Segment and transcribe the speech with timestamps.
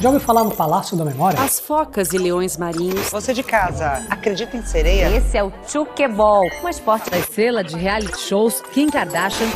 [0.00, 1.38] Já ouviu falar no Palácio da Memória?
[1.38, 3.10] As focas e leões marinhos.
[3.10, 5.14] Você de casa, acredita em sereia?
[5.14, 9.46] Esse é o Chukeball, um esporte da estrela de reality shows Kim Kardashian.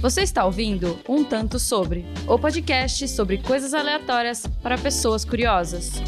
[0.00, 6.00] Você está ouvindo Um Tanto Sobre, o podcast sobre coisas aleatórias para pessoas curiosas.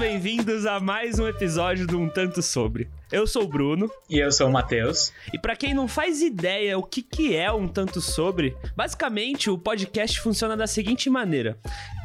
[0.00, 2.88] Bem-vindos a mais um episódio do Um Tanto Sobre.
[3.12, 3.90] Eu sou o Bruno.
[4.08, 5.12] E eu sou o Matheus.
[5.30, 9.58] E para quem não faz ideia o que, que é Um Tanto Sobre, basicamente o
[9.58, 11.58] podcast funciona da seguinte maneira.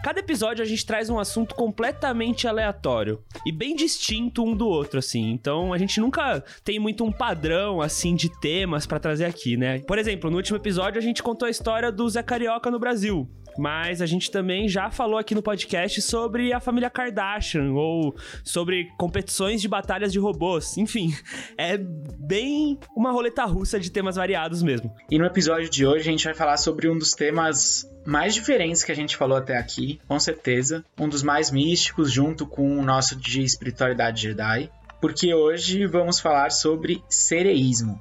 [0.03, 4.99] Cada episódio a gente traz um assunto completamente aleatório e bem distinto um do outro,
[4.99, 5.31] assim.
[5.31, 9.79] Então a gente nunca tem muito um padrão, assim, de temas para trazer aqui, né?
[9.87, 13.25] Por exemplo, no último episódio a gente contou a história do Zé Carioca no Brasil
[13.57, 18.89] mas a gente também já falou aqui no podcast sobre a família Kardashian ou sobre
[18.97, 20.77] competições de batalhas de robôs.
[20.77, 21.15] Enfim,
[21.57, 24.93] é bem uma roleta russa de temas variados mesmo.
[25.09, 28.83] E no episódio de hoje a gente vai falar sobre um dos temas mais diferentes
[28.83, 30.85] que a gente falou até aqui, com certeza.
[30.99, 34.69] Um dos mais místicos, junto com o nosso de espiritualidade Jedi.
[35.01, 37.99] Porque hoje vamos falar sobre sereísmo.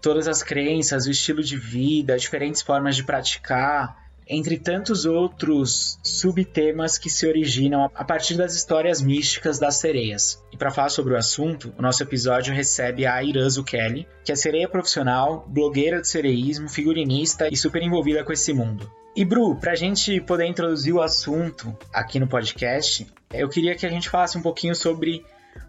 [0.00, 6.98] Todas as crenças, o estilo de vida, diferentes formas de praticar, entre tantos outros subtemas
[6.98, 10.42] que se originam a partir das histórias místicas das sereias.
[10.52, 14.36] E para falar sobre o assunto, o nosso episódio recebe a Irazu Kelly, que é
[14.36, 18.90] sereia profissional, blogueira de sereísmo, figurinista e super envolvida com esse mundo.
[19.14, 23.84] E Bru, para a gente poder introduzir o assunto aqui no podcast, eu queria que
[23.84, 25.22] a gente falasse um pouquinho sobre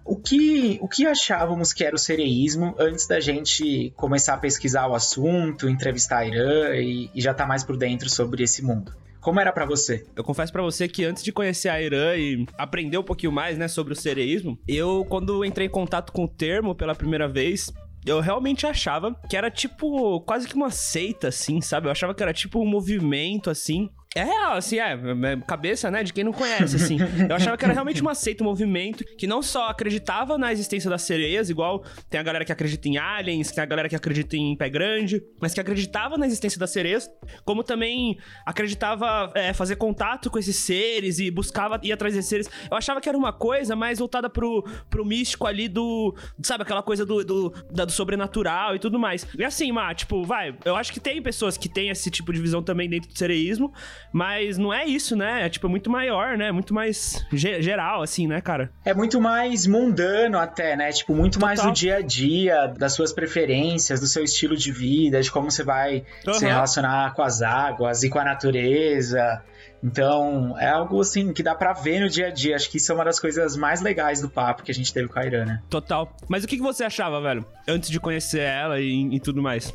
[0.06, 4.88] o que, o que achávamos que era o sereísmo antes da gente começar a pesquisar
[4.88, 8.62] o assunto, entrevistar a Irã e, e já estar tá mais por dentro sobre esse
[8.62, 8.92] mundo?
[9.22, 10.06] Como era para você?
[10.16, 13.58] Eu confesso para você que antes de conhecer a Irã e aprender um pouquinho mais,
[13.58, 17.72] né, sobre o sereísmo, eu quando entrei em contato com o termo pela primeira vez,
[18.06, 21.88] eu realmente achava que era tipo quase que uma seita assim, sabe?
[21.88, 26.04] Eu achava que era tipo um movimento assim é real, assim, é, é, cabeça, né,
[26.04, 26.98] de quem não conhece, assim.
[27.28, 30.90] Eu achava que era realmente uma seita, um movimento que não só acreditava na existência
[30.90, 34.38] das sereias, igual tem a galera que acredita em aliens, tem a galera que acredita
[34.38, 37.10] em pé grande, mas que acreditava na existência das sereias,
[37.44, 42.50] como também acreditava é, fazer contato com esses seres e buscava ir atrás desses seres.
[42.70, 46.84] Eu achava que era uma coisa mais voltada pro, pro místico ali do, sabe, aquela
[46.84, 49.26] coisa do, do, do sobrenatural e tudo mais.
[49.38, 52.40] E assim, Má, tipo, vai, eu acho que tem pessoas que têm esse tipo de
[52.40, 53.74] visão também dentro do sereísmo,
[54.12, 55.46] mas não é isso, né?
[55.46, 56.52] É tipo muito maior, né?
[56.52, 58.70] Muito mais geral, assim, né, cara?
[58.84, 60.92] É muito mais mundano até, né?
[60.92, 61.48] Tipo, muito Total.
[61.48, 65.50] mais do dia a dia, das suas preferências, do seu estilo de vida, de como
[65.50, 66.34] você vai uhum.
[66.34, 69.42] se relacionar com as águas e com a natureza.
[69.84, 72.56] Então, é algo assim que dá para ver no dia a dia.
[72.56, 75.10] Acho que isso é uma das coisas mais legais do papo que a gente teve
[75.10, 75.62] com a Irã, né?
[75.70, 76.16] Total.
[76.30, 77.46] Mas o que você achava, velho?
[77.68, 79.74] Antes de conhecer ela e, e tudo mais?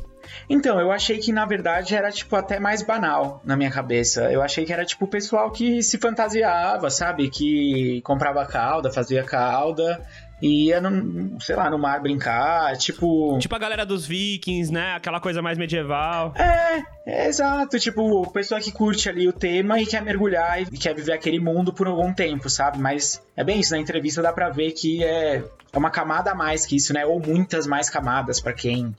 [0.49, 4.31] Então, eu achei que na verdade era tipo até mais banal na minha cabeça.
[4.31, 7.29] Eu achei que era tipo o pessoal que se fantasiava, sabe?
[7.29, 10.01] Que comprava calda, fazia calda
[10.41, 13.37] e ia, no, sei lá, no mar brincar, tipo...
[13.39, 14.93] Tipo a galera dos vikings, né?
[14.95, 16.33] Aquela coisa mais medieval.
[16.35, 17.77] É, é exato.
[17.79, 21.73] Tipo, pessoa que curte ali o tema e quer mergulhar e quer viver aquele mundo
[21.73, 22.79] por algum tempo, sabe?
[22.79, 26.35] Mas é bem isso, na entrevista dá pra ver que é, é uma camada a
[26.35, 27.05] mais que isso, né?
[27.05, 28.95] Ou muitas mais camadas para quem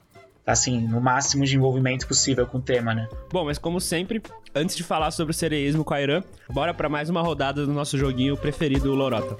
[0.46, 3.08] assim, no máximo de envolvimento possível com o tema, né?
[3.32, 4.22] Bom, mas como sempre,
[4.54, 7.72] antes de falar sobre o sereísmo com a Irã, bora para mais uma rodada do
[7.72, 9.36] nosso joguinho preferido, o Lorota.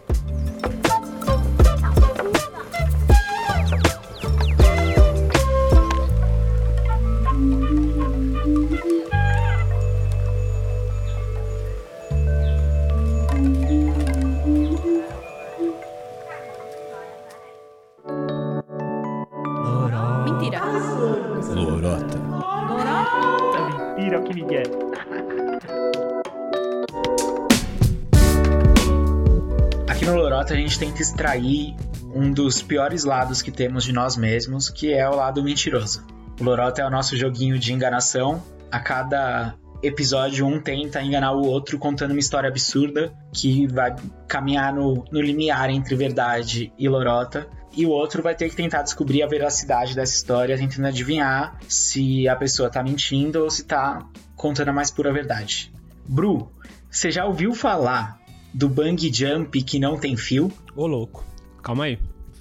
[30.48, 31.76] A gente tenta extrair
[32.14, 36.04] um dos piores lados que temos de nós mesmos, que é o lado mentiroso.
[36.40, 38.42] O Lorota é o nosso joguinho de enganação.
[38.70, 43.94] A cada episódio, um tenta enganar o outro contando uma história absurda que vai
[44.26, 47.46] caminhar no, no limiar entre verdade e Lorota.
[47.76, 52.28] E o outro vai ter que tentar descobrir a veracidade dessa história, tentando adivinhar se
[52.28, 55.72] a pessoa tá mentindo ou se tá contando a mais pura verdade.
[56.08, 56.50] Bru,
[56.90, 58.19] você já ouviu falar
[58.52, 60.52] do bang jump que não tem fio.
[60.74, 61.24] Ô, louco.
[61.62, 61.98] Calma aí.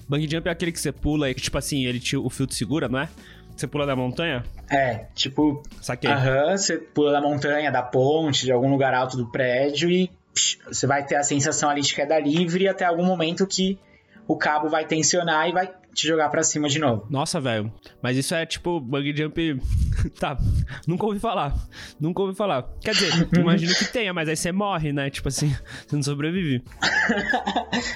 [0.08, 2.46] Bang jump é aquele que você pula e que, tipo assim, ele te, o fio
[2.46, 3.08] te segura, não é?
[3.56, 4.42] Você pula da montanha?
[4.70, 6.10] É, tipo, Saquei.
[6.10, 10.58] aham, você pula da montanha, da ponte, de algum lugar alto do prédio e psh,
[10.66, 13.78] você vai ter a sensação ali de queda livre até algum momento que
[14.26, 17.06] o cabo vai tensionar e vai te jogar pra cima de novo.
[17.10, 17.72] Nossa, velho.
[18.02, 19.60] Mas isso é tipo bug jump.
[20.18, 20.36] tá.
[20.86, 21.54] Nunca ouvi falar.
[21.98, 22.68] Nunca ouvi falar.
[22.80, 25.10] Quer dizer, imagino que tenha, mas aí você morre, né?
[25.10, 25.54] Tipo assim,
[25.86, 26.62] você não sobrevive.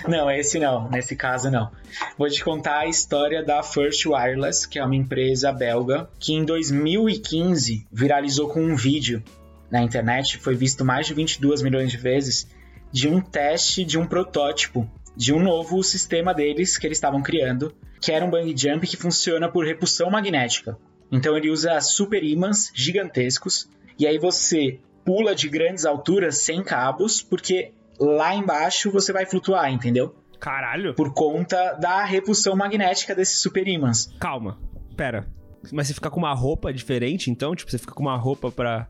[0.08, 1.70] Não, esse não, nesse caso não.
[2.18, 6.44] Vou te contar a história da First Wireless, que é uma empresa belga, que em
[6.44, 9.22] 2015 viralizou com um vídeo
[9.70, 12.48] na internet, foi visto mais de 22 milhões de vezes,
[12.92, 17.74] de um teste de um protótipo de um novo sistema deles que eles estavam criando,
[18.00, 20.76] que era um bungee jump que funciona por repulsão magnética.
[21.10, 23.68] Então ele usa super ímãs gigantescos
[23.98, 29.70] e aí você pula de grandes alturas sem cabos, porque lá embaixo você vai flutuar,
[29.70, 30.14] entendeu?
[30.40, 30.94] Caralho.
[30.94, 34.12] Por conta da repulsão magnética desses super ímãs.
[34.18, 34.58] Calma.
[34.96, 35.26] Pera.
[35.72, 37.54] Mas você fica com uma roupa diferente, então?
[37.54, 38.88] Tipo, você fica com uma roupa pra.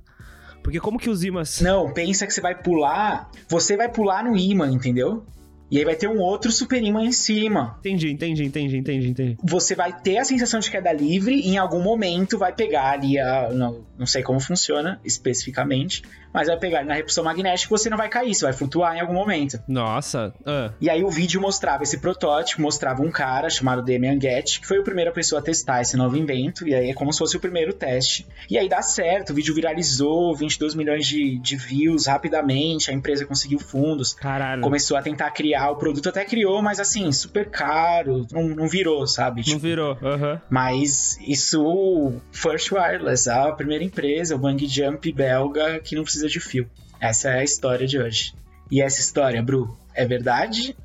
[0.62, 1.61] Porque como que os imãs.
[1.61, 5.25] Não, pensa que você vai pular, você vai pular no ímã, entendeu?
[5.70, 7.76] E aí vai ter um outro super ímã em cima.
[7.81, 9.38] Entendi, entendi, entendi, entendi, entendi.
[9.43, 13.19] Você vai ter a sensação de queda livre e em algum momento vai pegar ali
[13.19, 13.50] a.
[13.50, 16.02] Não, não sei como funciona especificamente,
[16.34, 18.96] mas vai pegar ali na repulsão magnética e você não vai cair, você vai flutuar
[18.96, 19.58] em algum momento.
[19.69, 20.34] Nossa.
[20.44, 20.72] ah.
[20.81, 24.78] E aí o vídeo mostrava esse protótipo, mostrava um cara chamado Damian Getty, que foi
[24.78, 27.40] a primeira pessoa a testar esse novo invento, e aí é como se fosse o
[27.40, 28.26] primeiro teste.
[28.50, 33.25] E aí dá certo, o vídeo viralizou, 22 milhões de, de views rapidamente, a empresa
[33.25, 34.62] conseguiu fundos, Caralho.
[34.62, 39.06] começou a tentar criar o produto, até criou, mas assim, super caro, não, não virou,
[39.06, 39.37] sabe?
[39.42, 39.98] Não Tipo, virou.
[40.02, 40.40] Aham.
[40.50, 46.41] mas isso, First Wireless, a primeira empresa, o bungee jump belga que não precisa de
[46.41, 46.69] fio.
[47.00, 48.32] Essa é a história de hoje.
[48.71, 50.76] E essa história, Bru, é verdade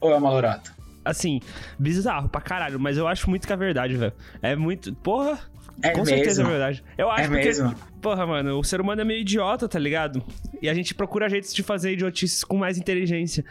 [0.00, 0.72] ou é uma lorota?
[1.04, 1.40] Assim,
[1.78, 4.12] bizarro pra caralho, mas eu acho muito que é verdade, velho.
[4.42, 4.94] É muito.
[4.96, 5.38] Porra!
[5.82, 6.50] É Com certeza é mesmo?
[6.58, 6.84] verdade.
[6.96, 7.74] Eu acho É porque, mesmo?
[8.00, 10.22] porra, mano, o ser humano é meio idiota, tá ligado?
[10.62, 13.44] E a gente procura jeitos de fazer idiotices com mais inteligência.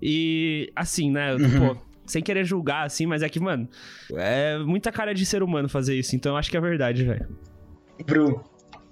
[0.00, 1.74] E, assim, né, Uhum.
[1.74, 3.66] pô, sem querer julgar, assim, mas é que, mano,
[4.14, 6.14] é muita cara de ser humano fazer isso.
[6.14, 7.26] Então eu acho que é verdade, velho.
[8.04, 8.44] Bru,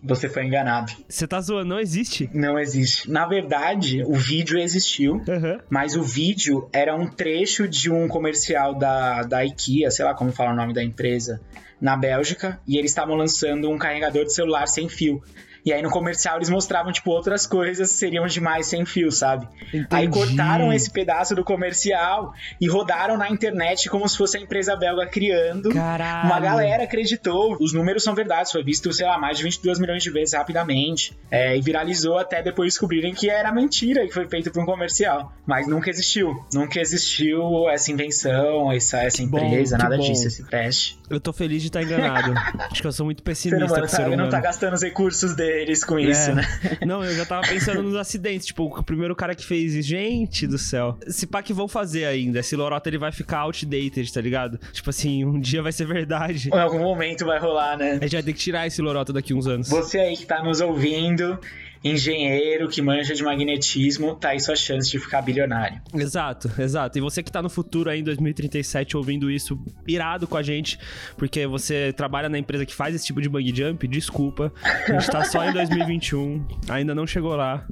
[0.02, 0.92] você foi enganado.
[1.08, 2.30] Você tá zoando, não existe?
[2.32, 3.10] Não existe.
[3.10, 5.60] Na verdade, o vídeo existiu, Aham.
[5.68, 10.32] mas o vídeo era um trecho de um comercial da, da IKEA, sei lá como
[10.32, 11.40] fala o nome da empresa,
[11.80, 15.22] na Bélgica, e eles estavam lançando um carregador de celular sem fio.
[15.68, 19.46] E aí no comercial eles mostravam, tipo, outras coisas seriam demais sem fio, sabe?
[19.70, 20.08] Aí Entendi.
[20.08, 25.06] cortaram esse pedaço do comercial e rodaram na internet como se fosse a empresa belga
[25.06, 25.68] criando.
[25.68, 26.26] Caralho.
[26.26, 27.58] Uma galera acreditou.
[27.60, 28.50] Os números são verdades.
[28.50, 31.14] Foi visto, sei lá, mais de 22 milhões de vezes rapidamente.
[31.30, 34.64] É, e viralizou até depois descobrirem que era mentira e que foi feito por um
[34.64, 35.34] comercial.
[35.44, 36.46] Mas nunca existiu.
[36.54, 40.02] Nunca existiu essa invenção, essa, essa bom, empresa, que nada bom.
[40.02, 40.98] disso, esse teste.
[41.10, 42.32] Eu tô feliz de estar enganado.
[42.70, 44.22] acho que eu sou muito O ser pessimista humano com o ser tá, humano.
[44.22, 46.34] não tá gastando os recursos deles com isso, É.
[46.34, 46.42] né?
[46.86, 48.46] Não, eu já tava pensando nos acidentes.
[48.46, 49.84] Tipo, o primeiro cara que fez.
[49.84, 50.96] Gente do céu.
[51.06, 52.38] Esse pá que vão fazer ainda.
[52.38, 54.58] Esse lorota ele vai ficar outdated, tá ligado?
[54.72, 56.48] Tipo assim, um dia vai ser verdade.
[56.52, 57.92] Em algum momento vai rolar, né?
[58.00, 59.68] A gente vai ter que tirar esse lorota daqui uns anos.
[59.68, 61.38] Você aí que tá nos ouvindo,
[61.82, 65.80] engenheiro que manja de magnetismo, tá aí sua chance de ficar bilionário.
[65.94, 66.98] Exato, exato.
[66.98, 70.78] E você que tá no futuro aí em 2037 ouvindo isso, irado com a gente,
[71.16, 74.52] porque você trabalha na empresa que faz esse tipo de bungee jump, desculpa.
[74.62, 77.66] A gente tá só em 2021, ainda não chegou lá.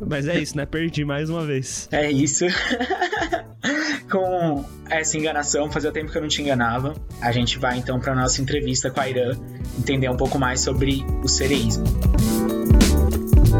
[0.00, 0.66] Mas é isso, né?
[0.66, 1.88] Perdi mais uma vez.
[1.90, 2.44] É isso.
[4.10, 6.94] com essa enganação, fazia tempo que eu não te enganava.
[7.20, 9.36] A gente vai então pra nossa entrevista com a Irã,
[9.78, 11.84] entender um pouco mais sobre o sereísmo.
[13.50, 13.54] É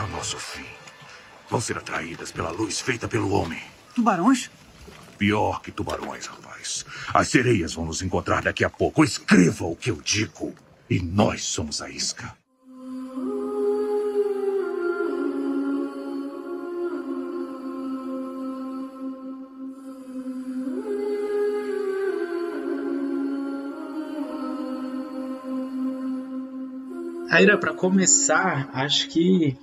[0.00, 0.64] o nosso fim.
[1.50, 3.62] Vão ser atraídas pela luz feita pelo homem.
[3.94, 4.50] Tubarões?
[5.18, 6.86] Pior que tubarões, rapaz.
[7.12, 9.04] As sereias vão nos encontrar daqui a pouco.
[9.04, 10.54] Escreva o que eu digo.
[10.92, 12.36] E nós somos a isca.
[27.30, 29.56] Aira, pra começar, acho que,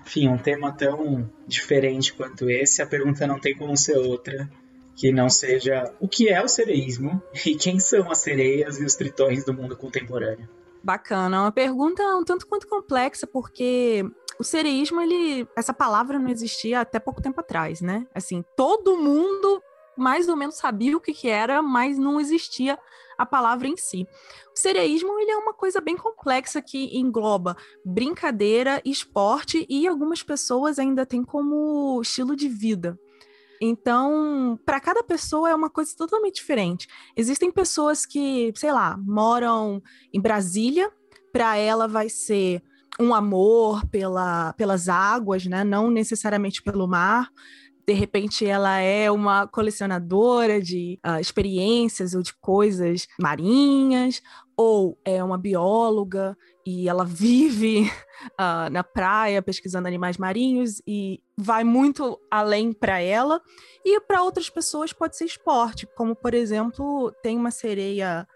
[0.00, 4.50] enfim, um tema tão diferente quanto esse, a pergunta não tem como ser outra
[4.96, 8.94] que não seja o que é o sereísmo e quem são as sereias e os
[8.94, 10.48] tritões do mundo contemporâneo.
[10.82, 11.42] Bacana.
[11.42, 14.04] Uma pergunta um tanto quanto complexa, porque
[14.38, 18.06] o sereísmo, ele, essa palavra não existia até pouco tempo atrás, né?
[18.14, 19.62] Assim, todo mundo
[19.96, 22.78] mais ou menos sabia o que, que era, mas não existia
[23.18, 24.06] a palavra em si.
[24.54, 30.78] O sereísmo ele é uma coisa bem complexa que engloba brincadeira, esporte e algumas pessoas
[30.78, 32.98] ainda têm como estilo de vida.
[33.60, 36.88] Então, para cada pessoa é uma coisa totalmente diferente.
[37.16, 40.90] Existem pessoas que, sei lá, moram em Brasília,
[41.32, 42.62] para ela vai ser
[42.98, 45.62] um amor pela, pelas águas, né?
[45.62, 47.30] Não necessariamente pelo mar
[47.90, 54.22] de repente ela é uma colecionadora de uh, experiências ou de coisas marinhas,
[54.62, 56.36] ou é uma bióloga
[56.66, 57.90] e ela vive
[58.32, 63.40] uh, na praia pesquisando animais marinhos e vai muito além para ela.
[63.82, 68.28] E para outras pessoas pode ser esporte, como por exemplo, tem uma sereia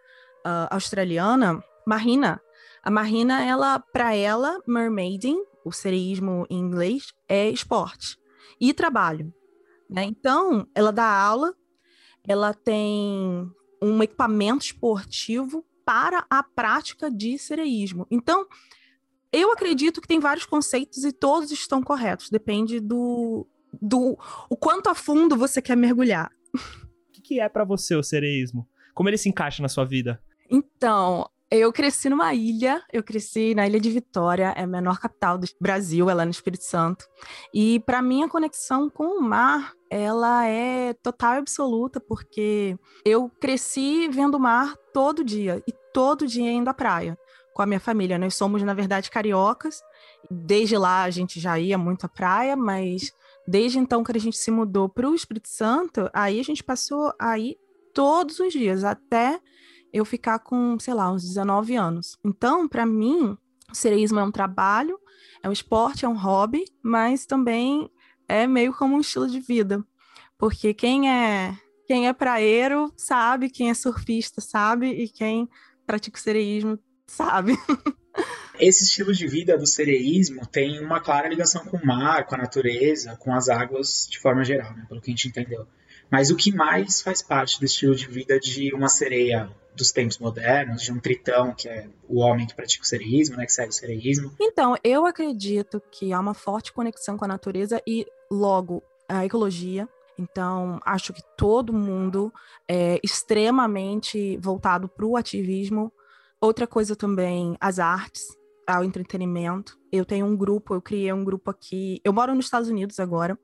[0.46, 2.40] uh, australiana, Marina.
[2.82, 8.18] A Marina, ela, para ela, mermaiding, o sereísmo em inglês, é esporte
[8.58, 9.30] e trabalho.
[9.90, 10.04] Né?
[10.04, 11.54] Então, ela dá aula,
[12.26, 13.46] ela tem
[13.82, 18.06] um equipamento esportivo para a prática de sereísmo.
[18.10, 18.46] Então,
[19.32, 23.46] eu acredito que tem vários conceitos e todos estão corretos, depende do,
[23.80, 24.16] do
[24.48, 26.30] o quanto a fundo você quer mergulhar.
[26.54, 28.68] O que, que é para você o sereísmo?
[28.94, 30.22] Como ele se encaixa na sua vida?
[30.48, 35.38] Então, eu cresci numa ilha, eu cresci na Ilha de Vitória, é a menor capital
[35.38, 37.04] do Brasil, ela é no Espírito Santo.
[37.52, 43.30] E para mim a conexão com o mar, ela é total e absoluta, porque eu
[43.40, 47.16] cresci vendo o mar todo dia e todo dia indo à praia
[47.54, 48.18] com a minha família.
[48.18, 49.80] Nós somos, na verdade, cariocas.
[50.28, 53.12] Desde lá a gente já ia muito à praia, mas
[53.46, 57.12] desde então que a gente se mudou para o Espírito Santo, aí a gente passou
[57.18, 57.56] a ir
[57.94, 59.40] todos os dias, até
[59.94, 62.18] eu ficar com, sei lá, uns 19 anos.
[62.24, 63.38] Então, para mim,
[63.70, 64.98] o sereísmo é um trabalho,
[65.40, 67.88] é um esporte, é um hobby, mas também
[68.28, 69.84] é meio como um estilo de vida.
[70.36, 75.48] Porque quem é quem é praeiro sabe, quem é surfista sabe, e quem
[75.86, 77.56] pratica o sereísmo sabe.
[78.58, 82.38] Esse estilo de vida do sereísmo tem uma clara ligação com o mar, com a
[82.38, 85.68] natureza, com as águas de forma geral, né, pelo que a gente entendeu.
[86.10, 90.18] Mas o que mais faz parte do estilo de vida de uma sereia dos tempos
[90.18, 93.70] modernos, de um tritão, que é o homem que pratica o sereísmo, né, que segue
[93.70, 94.32] o sereísmo?
[94.40, 99.88] Então, eu acredito que há uma forte conexão com a natureza e, logo, a ecologia.
[100.16, 102.32] Então, acho que todo mundo
[102.68, 105.92] é extremamente voltado para o ativismo.
[106.40, 108.28] Outra coisa também, as artes,
[108.66, 109.78] ao entretenimento.
[109.92, 112.00] Eu tenho um grupo, eu criei um grupo aqui.
[112.04, 113.38] Eu moro nos Estados Unidos agora,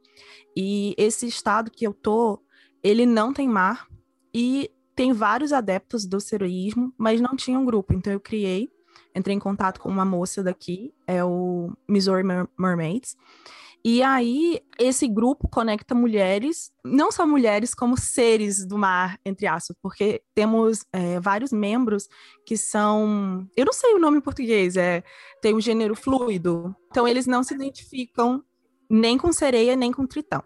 [0.57, 2.41] e esse estado que eu tô,
[2.83, 3.87] ele não tem mar,
[4.35, 7.93] e tem vários adeptos do seroísmo, mas não tinha um grupo.
[7.95, 8.69] Então eu criei,
[9.15, 12.23] entrei em contato com uma moça daqui, é o Missouri
[12.59, 13.17] Mermaids.
[13.83, 19.75] E aí, esse grupo conecta mulheres, não só mulheres, como seres do mar, entre aspas,
[19.81, 22.07] porque temos é, vários membros
[22.45, 23.49] que são.
[23.57, 25.03] Eu não sei o nome em português, é,
[25.41, 26.77] tem um gênero fluido.
[26.91, 28.45] Então, eles não se identificam
[28.91, 30.45] nem com sereia, nem com tritão.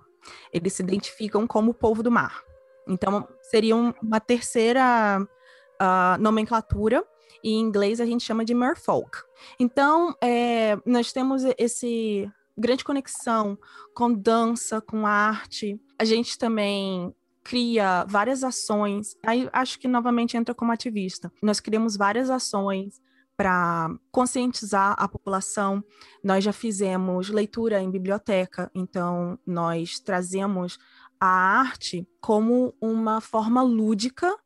[0.53, 2.43] Eles se identificam como o povo do mar.
[2.87, 7.05] Então, seria uma terceira uh, nomenclatura.
[7.43, 9.19] E em inglês a gente chama de merfolk.
[9.61, 13.59] Então, é, nós temos esse grande conexão
[13.95, 15.79] com dança, com arte.
[15.99, 19.17] A gente também cria várias ações.
[19.23, 21.31] Aí acho que novamente entra como ativista.
[21.43, 23.03] Nós criamos várias ações
[23.37, 25.83] para conscientizar a população.
[26.23, 30.79] Nós já fizemos leitura em biblioteca, então nós trazemos
[31.21, 34.37] a arte como uma forma lúdica,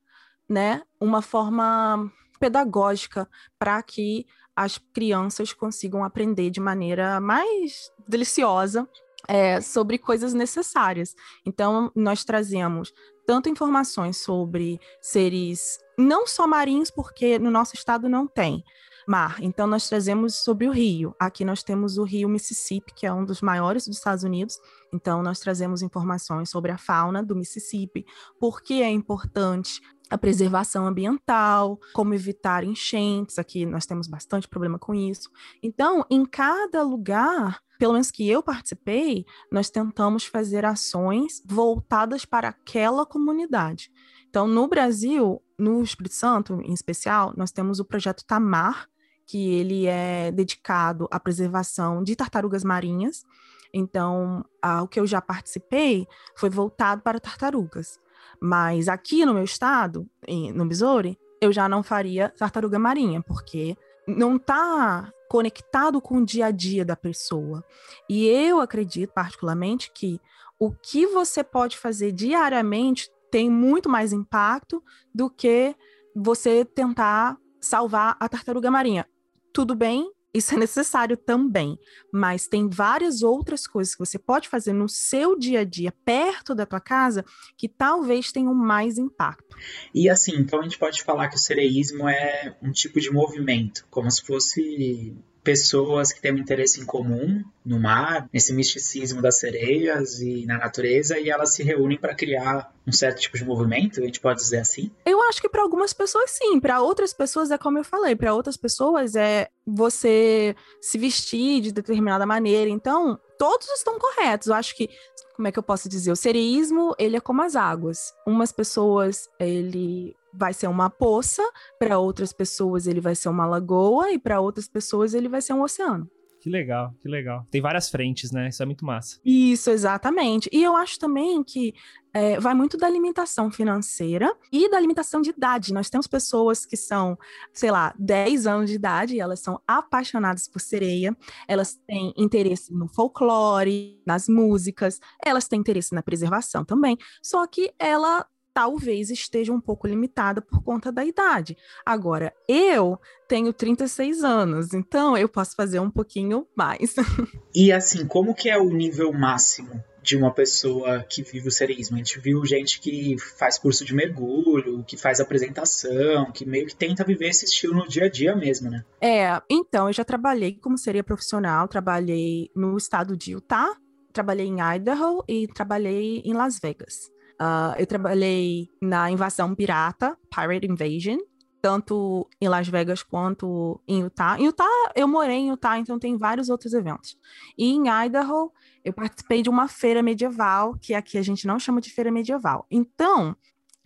[0.49, 0.83] né?
[1.01, 3.29] Uma forma pedagógica
[3.59, 8.89] para que as crianças consigam aprender de maneira mais deliciosa
[9.27, 11.15] é, sobre coisas necessárias.
[11.45, 12.93] Então, nós trazemos
[13.27, 18.63] tanto informações sobre seres não só marinhos, porque no nosso estado não tem,
[19.07, 19.37] mar.
[19.41, 21.15] Então, nós trazemos sobre o rio.
[21.19, 24.59] Aqui nós temos o rio Mississippi, que é um dos maiores dos Estados Unidos.
[24.95, 28.07] Então, nós trazemos informações sobre a fauna do Mississippi,
[28.39, 33.39] por que é importante a preservação ambiental, como evitar enchentes.
[33.39, 35.31] Aqui nós temos bastante problema com isso.
[35.63, 42.49] Então, em cada lugar, pelo menos que eu participei, nós tentamos fazer ações voltadas para
[42.49, 43.91] aquela comunidade.
[44.29, 48.89] Então, no Brasil, no Espírito Santo em especial, nós temos o projeto Tamar,
[49.27, 53.25] que ele é dedicado à preservação de tartarugas marinhas.
[53.73, 54.45] Então,
[54.83, 58.01] o que eu já participei foi voltado para tartarugas.
[58.41, 63.77] Mas aqui no meu estado, em, no Missouri, eu já não faria tartaruga marinha, porque
[64.07, 67.63] não está conectado com o dia a dia da pessoa.
[68.09, 70.21] E eu acredito, particularmente, que
[70.59, 74.83] o que você pode fazer diariamente tem muito mais impacto
[75.15, 75.75] do que
[76.15, 79.07] você tentar salvar a tartaruga marinha.
[79.53, 81.79] Tudo bem, isso é necessário também,
[82.13, 86.55] mas tem várias outras coisas que você pode fazer no seu dia a dia, perto
[86.55, 87.25] da tua casa,
[87.57, 89.57] que talvez tenham mais impacto.
[89.95, 93.87] E assim, então a gente pode falar que o sereísmo é um tipo de movimento,
[93.91, 99.39] como se fosse pessoas que têm um interesse em comum no mar, nesse misticismo das
[99.39, 104.01] sereias e na natureza, e elas se reúnem para criar um certo tipo de movimento,
[104.01, 104.91] a gente pode dizer assim?
[105.05, 108.35] Eu acho que para algumas pessoas sim, para outras pessoas é como eu falei, para
[108.35, 112.71] outras pessoas é você se vestir de determinada maneira.
[112.71, 114.49] Então, todos estão corretos.
[114.49, 114.89] Eu acho que
[115.37, 116.11] como é que eu posso dizer?
[116.11, 118.13] O sereísmo, ele é como as águas.
[118.27, 121.43] Umas pessoas, ele vai ser uma poça,
[121.79, 125.53] para outras pessoas ele vai ser uma lagoa e para outras pessoas ele vai ser
[125.53, 126.09] um oceano.
[126.41, 127.45] Que legal, que legal.
[127.51, 128.49] Tem várias frentes, né?
[128.49, 129.19] Isso é muito massa.
[129.25, 130.49] Isso, exatamente.
[130.53, 131.75] E eu acho também que
[132.13, 135.75] é, vai muito da limitação financeira e da limitação de idade.
[135.75, 137.19] Nós temos pessoas que são,
[137.53, 141.17] sei lá, 10 anos de idade e elas são apaixonadas por sereia,
[141.47, 146.97] elas têm interesse no folclore, nas músicas, elas têm interesse na preservação também.
[147.23, 148.25] Só que ela
[148.59, 151.57] talvez esteja um pouco limitada por conta da idade.
[151.87, 152.99] Agora, eu
[153.29, 156.97] tenho 36 anos, então eu posso fazer um pouquinho mais.
[157.55, 161.97] E assim, como que é o nível máximo de uma pessoa que vive o sereísmo.
[161.97, 166.75] A gente viu gente que faz curso de mergulho, que faz apresentação, que meio que
[166.75, 168.85] tenta viver esse estilo no dia a dia mesmo, né?
[169.01, 173.77] É, então, eu já trabalhei como seria profissional, trabalhei no estado de Utah,
[174.13, 177.11] trabalhei em Idaho e trabalhei em Las Vegas.
[177.41, 181.19] Uh, eu trabalhei na invasão pirata, Pirate Invasion,
[181.61, 184.39] tanto em Las Vegas quanto em Utah.
[184.39, 187.17] Em Utah, eu morei em Utah, então tem vários outros eventos.
[187.57, 188.53] E em Idaho,
[188.85, 192.67] eu participei de uma feira medieval, que aqui a gente não chama de feira medieval.
[192.71, 193.37] Então,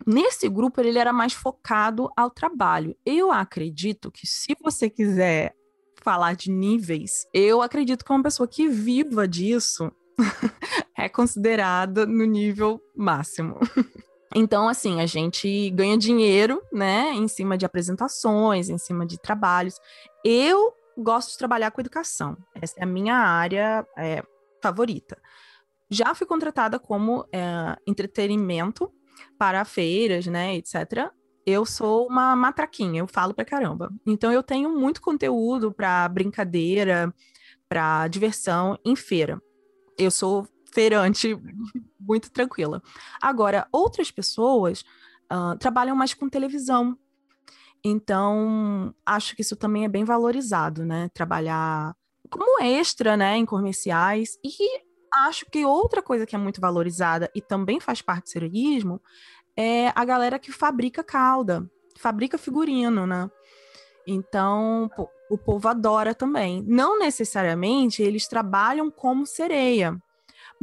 [0.05, 2.95] nesse grupo, ele era mais focado ao trabalho.
[3.05, 5.55] Eu acredito que se você quiser
[6.01, 9.91] falar de níveis, eu acredito que uma pessoa que viva disso
[11.03, 13.59] é considerada no nível máximo.
[14.35, 19.79] Então, assim, a gente ganha dinheiro, né, em cima de apresentações, em cima de trabalhos.
[20.25, 22.35] Eu gosto de trabalhar com educação.
[22.59, 24.23] Essa é a minha área é,
[24.59, 25.21] favorita.
[25.87, 28.91] Já fui contratada como é, entretenimento
[29.37, 31.11] para feiras, né, etc.
[31.45, 33.93] Eu sou uma matraquinha, eu falo pra caramba.
[34.03, 37.13] Então, eu tenho muito conteúdo para brincadeira,
[37.69, 39.39] para diversão em feira
[39.97, 41.37] eu sou feirante
[41.99, 42.81] muito tranquila.
[43.21, 44.83] Agora, outras pessoas
[45.31, 46.97] uh, trabalham mais com televisão.
[47.83, 51.09] Então, acho que isso também é bem valorizado, né?
[51.13, 51.95] Trabalhar
[52.29, 54.39] como extra, né, em comerciais.
[54.43, 54.81] E
[55.25, 59.01] acho que outra coisa que é muito valorizada e também faz parte do serenismo
[59.55, 63.29] é a galera que fabrica cauda, fabrica figurino, né?
[64.07, 64.89] Então,
[65.29, 66.63] o povo adora também.
[66.67, 70.01] Não necessariamente eles trabalham como sereia,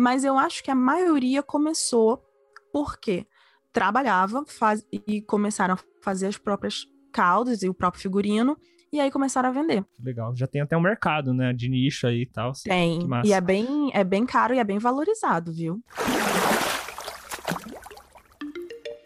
[0.01, 2.25] mas eu acho que a maioria começou
[2.73, 3.27] porque
[3.73, 8.57] trabalhava faz, e começaram a fazer as próprias caudas e o próprio figurino,
[8.93, 9.85] e aí começaram a vender.
[10.03, 12.53] Legal, já tem até um mercado, né, de nicho aí e tal.
[12.65, 15.81] Tem, e é bem, é bem caro e é bem valorizado, viu?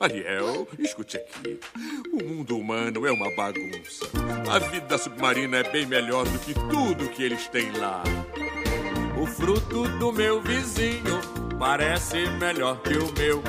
[0.01, 1.59] Ariel, escute aqui.
[2.13, 4.07] O mundo humano é uma bagunça.
[4.51, 8.03] A vida submarina é bem melhor do que tudo que eles têm lá.
[9.25, 11.19] O fruto do meu vizinho
[11.59, 13.43] parece melhor que o meu.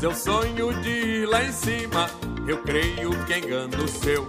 [0.00, 2.10] Seu sonho de ir lá em cima,
[2.48, 4.26] eu creio que engano seu.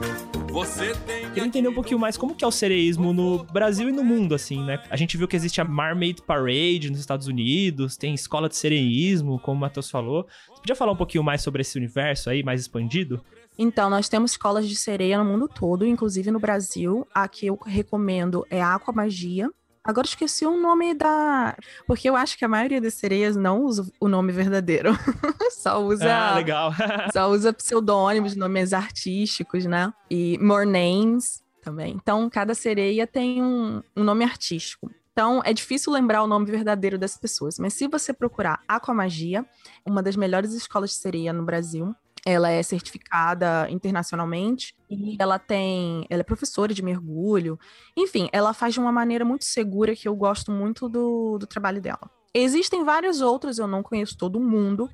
[0.51, 1.27] Você tem.
[1.29, 4.35] Queria entender um pouquinho mais como que é o sereísmo no Brasil e no mundo,
[4.35, 4.79] assim, né?
[4.91, 9.39] A gente viu que existe a Marmaid Parade nos Estados Unidos, tem escola de sereísmo,
[9.39, 10.27] como o Matheus falou.
[10.49, 13.25] Você podia falar um pouquinho mais sobre esse universo aí, mais expandido?
[13.57, 17.07] Então, nós temos escolas de sereia no mundo todo, inclusive no Brasil.
[17.11, 19.49] A que eu recomendo é a Aquamagia.
[19.83, 21.55] Agora esqueci o nome da.
[21.87, 24.91] Porque eu acho que a maioria das sereias não usa o nome verdadeiro.
[25.51, 26.13] só usa.
[26.13, 26.71] Ah, legal.
[27.11, 29.91] só usa pseudônimos, nomes artísticos, né?
[30.09, 31.93] E more names também.
[31.93, 34.91] Então, cada sereia tem um, um nome artístico.
[35.11, 39.45] Então, é difícil lembrar o nome verdadeiro das pessoas, mas se você procurar Aquamagia,
[39.85, 41.93] uma das melhores escolas de sereia no Brasil,
[42.25, 47.59] ela é certificada internacionalmente e ela tem, ela é professora de mergulho.
[47.97, 51.81] Enfim, ela faz de uma maneira muito segura que eu gosto muito do, do trabalho
[51.81, 52.09] dela.
[52.33, 54.89] Existem vários outros, eu não conheço todo mundo.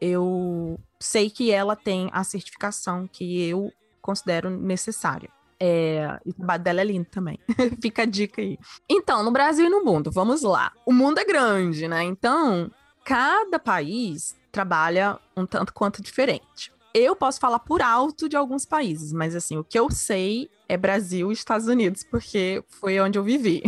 [0.00, 5.30] Eu sei que ela tem a certificação que eu considero necessária.
[5.62, 7.38] É, e o trabalho dela é lindo também.
[7.82, 8.58] Fica a dica aí.
[8.88, 10.72] Então, no Brasil e no mundo, vamos lá.
[10.86, 12.02] O mundo é grande, né?
[12.02, 12.70] Então,
[13.04, 16.72] cada país trabalha um tanto quanto diferente.
[16.92, 20.76] Eu posso falar por alto de alguns países, mas assim, o que eu sei é
[20.76, 23.62] Brasil e Estados Unidos, porque foi onde eu vivi.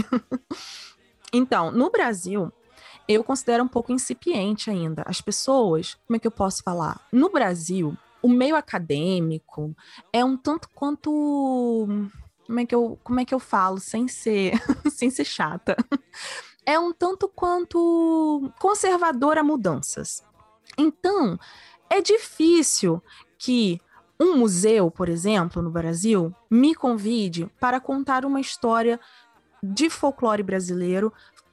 [1.33, 2.53] então, no Brasil,
[3.09, 5.03] eu considero um pouco incipiente ainda.
[5.07, 7.01] As pessoas, como é que eu posso falar?
[7.12, 9.75] No Brasil, o meio acadêmico
[10.12, 11.87] é um tanto quanto
[12.47, 14.53] como é que eu, como é que eu falo sem ser
[14.90, 15.77] sem ser chata?
[16.64, 20.23] É um tanto quanto conservador a mudanças.
[20.76, 21.38] Então,
[21.90, 23.02] é difícil
[23.38, 23.80] que
[24.18, 29.00] um museu, por exemplo, no Brasil, me convide para contar uma história
[29.62, 31.12] de folclore brasileiro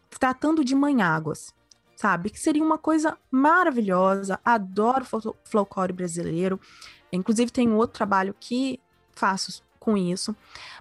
[0.10, 1.53] tratando de manháguas
[1.99, 2.29] sabe?
[2.29, 4.39] Que seria uma coisa maravilhosa.
[4.45, 5.05] Adoro
[5.43, 6.58] folclore brasileiro.
[7.12, 8.79] Inclusive, tem outro trabalho que
[9.12, 10.34] faço com isso,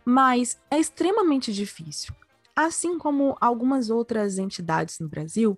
[0.05, 2.15] mas é extremamente difícil.
[2.61, 5.57] Assim como algumas outras entidades no Brasil,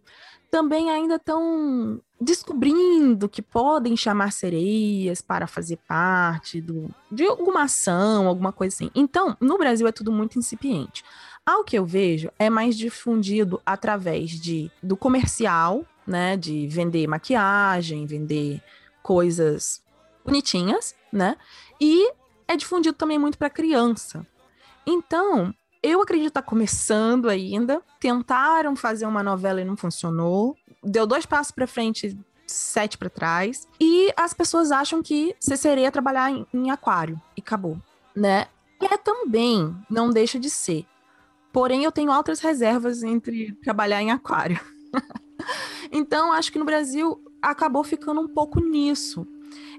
[0.51, 8.29] também ainda estão descobrindo que podem chamar sereias para fazer parte do, de alguma ação,
[8.29, 8.91] alguma coisa assim.
[8.95, 11.03] Então, no Brasil é tudo muito incipiente.
[11.47, 16.37] Ao que eu vejo, é mais difundido através de do comercial, né?
[16.37, 18.63] De vender maquiagem, vender
[19.03, 19.83] coisas
[20.23, 21.35] bonitinhas, né?
[21.81, 22.13] E
[22.47, 24.27] é difundido também muito para criança.
[24.87, 27.83] Então, eu acredito estar tá começando ainda.
[27.99, 30.57] Tentaram fazer uma novela e não funcionou.
[30.83, 33.69] Deu dois passos para frente, sete para trás.
[33.81, 37.79] E as pessoas acham que você seria trabalhar em, em aquário e acabou,
[38.15, 38.47] né?
[38.81, 40.87] E é também, não deixa de ser.
[41.53, 44.61] Porém, eu tenho altas reservas entre trabalhar em aquário.
[45.91, 49.27] então, acho que no Brasil acabou ficando um pouco nisso.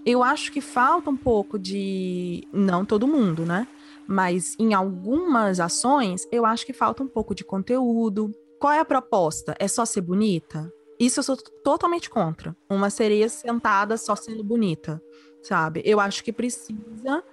[0.06, 2.48] Eu acho que falta um pouco de.
[2.52, 3.68] Não todo mundo, né?
[4.08, 8.32] Mas em algumas ações, eu acho que falta um pouco de conteúdo.
[8.60, 9.56] Qual é a proposta?
[9.60, 10.72] É só ser bonita?
[11.00, 12.56] Isso eu sou totalmente contra.
[12.70, 15.02] Uma sereia sentada só sendo bonita,
[15.42, 15.82] sabe?
[15.84, 17.24] Eu acho que precisa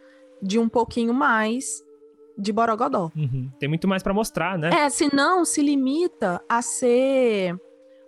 [0.41, 1.85] de um pouquinho mais
[2.39, 3.11] de Borogodó.
[3.17, 3.51] Uhum.
[3.59, 4.71] Tem muito mais para mostrar, né?
[4.73, 7.61] É, senão se limita a ser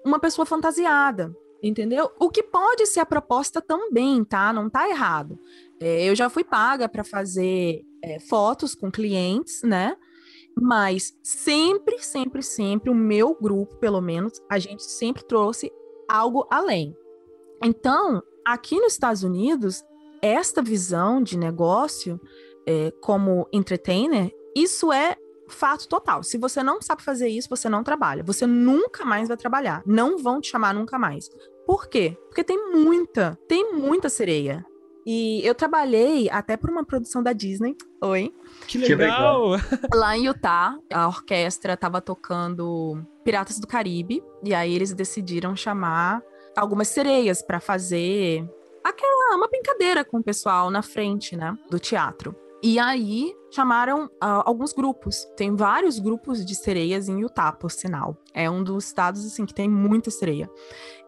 [0.04, 2.10] uma pessoa fantasiada, entendeu?
[2.18, 4.52] O que pode ser a proposta também, tá?
[4.52, 5.38] Não tá errado.
[5.80, 9.96] É, eu já fui paga para fazer é, fotos com clientes, né?
[10.60, 15.70] Mas sempre, sempre, sempre, o meu grupo, pelo menos, a gente sempre trouxe
[16.08, 16.94] algo além.
[17.62, 19.82] Então, aqui nos Estados Unidos,
[20.20, 22.20] esta visão de negócio
[22.66, 25.16] é, como entertainer, isso é
[25.48, 26.22] fato total.
[26.22, 28.22] Se você não sabe fazer isso, você não trabalha.
[28.22, 29.82] Você nunca mais vai trabalhar.
[29.84, 31.28] Não vão te chamar nunca mais.
[31.66, 32.16] Por quê?
[32.26, 34.64] Porque tem muita, tem muita sereia.
[35.06, 37.76] E eu trabalhei até por uma produção da Disney.
[38.02, 38.32] Oi.
[38.66, 39.52] Que legal!
[39.94, 44.22] Lá em Utah, a orquestra estava tocando Piratas do Caribe.
[44.44, 46.22] E aí eles decidiram chamar
[46.56, 48.44] algumas sereias para fazer
[48.84, 52.34] aquela uma brincadeira com o pessoal na frente, né, do teatro.
[52.62, 55.24] E aí chamaram uh, alguns grupos.
[55.34, 58.16] Tem vários grupos de sereias em Utah, por sinal.
[58.34, 60.50] É um dos estados assim que tem muita sereia.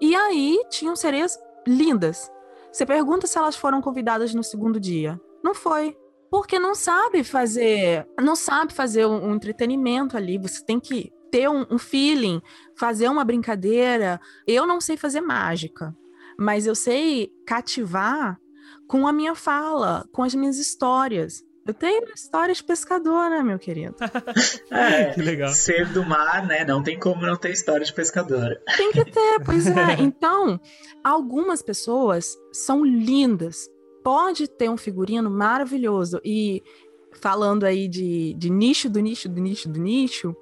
[0.01, 2.31] E aí tinham sereias lindas.
[2.73, 5.21] Você pergunta se elas foram convidadas no segundo dia.
[5.45, 5.97] Não foi.
[6.31, 10.39] Porque não sabe fazer, não sabe fazer um, um entretenimento ali.
[10.39, 12.41] Você tem que ter um, um feeling,
[12.75, 14.19] fazer uma brincadeira.
[14.47, 15.95] Eu não sei fazer mágica,
[16.39, 18.41] mas eu sei cativar
[18.87, 21.45] com a minha fala, com as minhas histórias.
[21.65, 23.95] Eu tenho história de pescador, né, meu querido?
[24.71, 25.53] é, que legal.
[25.53, 26.65] Ser do mar, né?
[26.65, 28.61] Não tem como não ter história de pescador.
[28.77, 29.95] Tem que ter, pois é.
[30.03, 30.61] Então,
[31.05, 33.69] algumas pessoas são lindas.
[34.03, 36.21] Pode ter um figurino maravilhoso.
[36.25, 36.63] E
[37.13, 40.35] falando aí de, de nicho do nicho do nicho do nicho,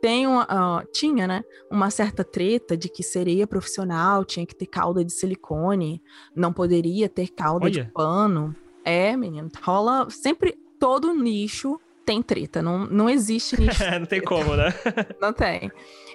[0.00, 4.66] tem uma, uh, tinha, né, uma certa treta de que sereia profissional tinha que ter
[4.66, 6.00] cauda de silicone,
[6.36, 7.84] não poderia ter cauda Olha.
[7.84, 8.54] de pano.
[8.84, 13.84] É, menino, rola sempre todo nicho tem treta, não, não existe nicho.
[13.98, 14.72] não tem como, né?
[15.20, 15.70] não tem.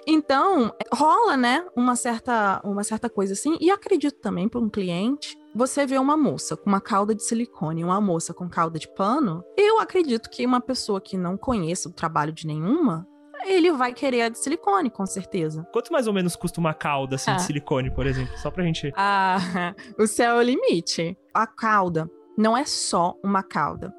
[0.06, 5.36] Então, rola, né, uma certa, uma certa coisa assim, e acredito também para um cliente,
[5.54, 9.44] você vê uma moça com uma cauda de silicone, uma moça com cauda de pano,
[9.56, 13.06] eu acredito que uma pessoa que não conheça o trabalho de nenhuma
[13.46, 15.66] ele vai querer a de silicone, com certeza.
[15.72, 17.34] Quanto mais ou menos custa uma cauda assim, ah.
[17.34, 18.36] de silicone, por exemplo?
[18.38, 18.92] Só pra gente.
[18.96, 19.36] Ah,
[19.98, 21.16] o céu é o limite.
[21.32, 23.92] A cauda não é só uma cauda.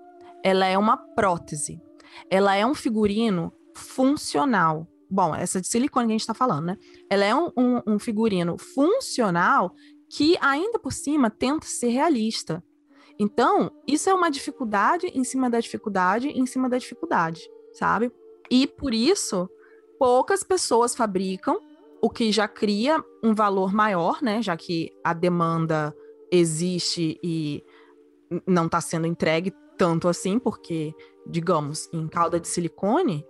[0.45, 1.81] Ela é uma prótese.
[2.29, 4.87] Ela é um figurino funcional.
[5.09, 6.77] Bom, essa de silicone que a gente tá falando, né?
[7.09, 9.73] Ela é um, um, um figurino funcional
[10.07, 12.63] que, ainda por cima, tenta ser realista.
[13.17, 17.41] Então, isso é uma dificuldade em cima da dificuldade em cima da dificuldade,
[17.73, 18.11] sabe?
[18.51, 19.49] E por isso,
[19.97, 21.57] poucas pessoas fabricam,
[21.99, 24.43] o que já cria um valor maior, né?
[24.43, 25.91] Já que a demanda
[26.31, 27.63] existe e
[28.45, 30.93] não está sendo entregue tanto assim, porque,
[31.25, 33.25] digamos, em calda de silicone,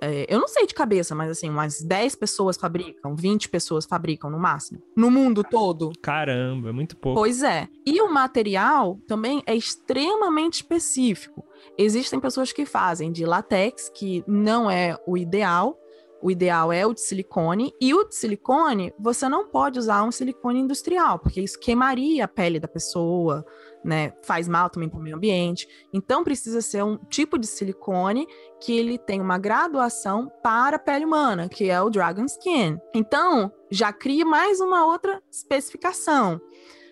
[0.00, 4.30] é, eu não sei de cabeça, mas assim, umas 10 pessoas fabricam, 20 pessoas fabricam
[4.30, 4.82] no máximo.
[4.94, 5.92] No mundo todo.
[6.02, 7.18] Caramba, é muito pouco.
[7.18, 7.68] Pois é.
[7.84, 11.44] E o material também é extremamente específico.
[11.78, 15.78] Existem pessoas que fazem de látex, que não é o ideal,
[16.26, 17.72] o ideal é o de silicone.
[17.80, 22.28] E o de silicone, você não pode usar um silicone industrial, porque isso queimaria a
[22.28, 23.46] pele da pessoa,
[23.84, 24.12] né?
[24.24, 25.68] Faz mal também para o meio ambiente.
[25.92, 28.26] Então precisa ser um tipo de silicone
[28.60, 32.76] que ele tem uma graduação para a pele humana, que é o Dragon Skin.
[32.92, 36.40] Então, já cria mais uma outra especificação.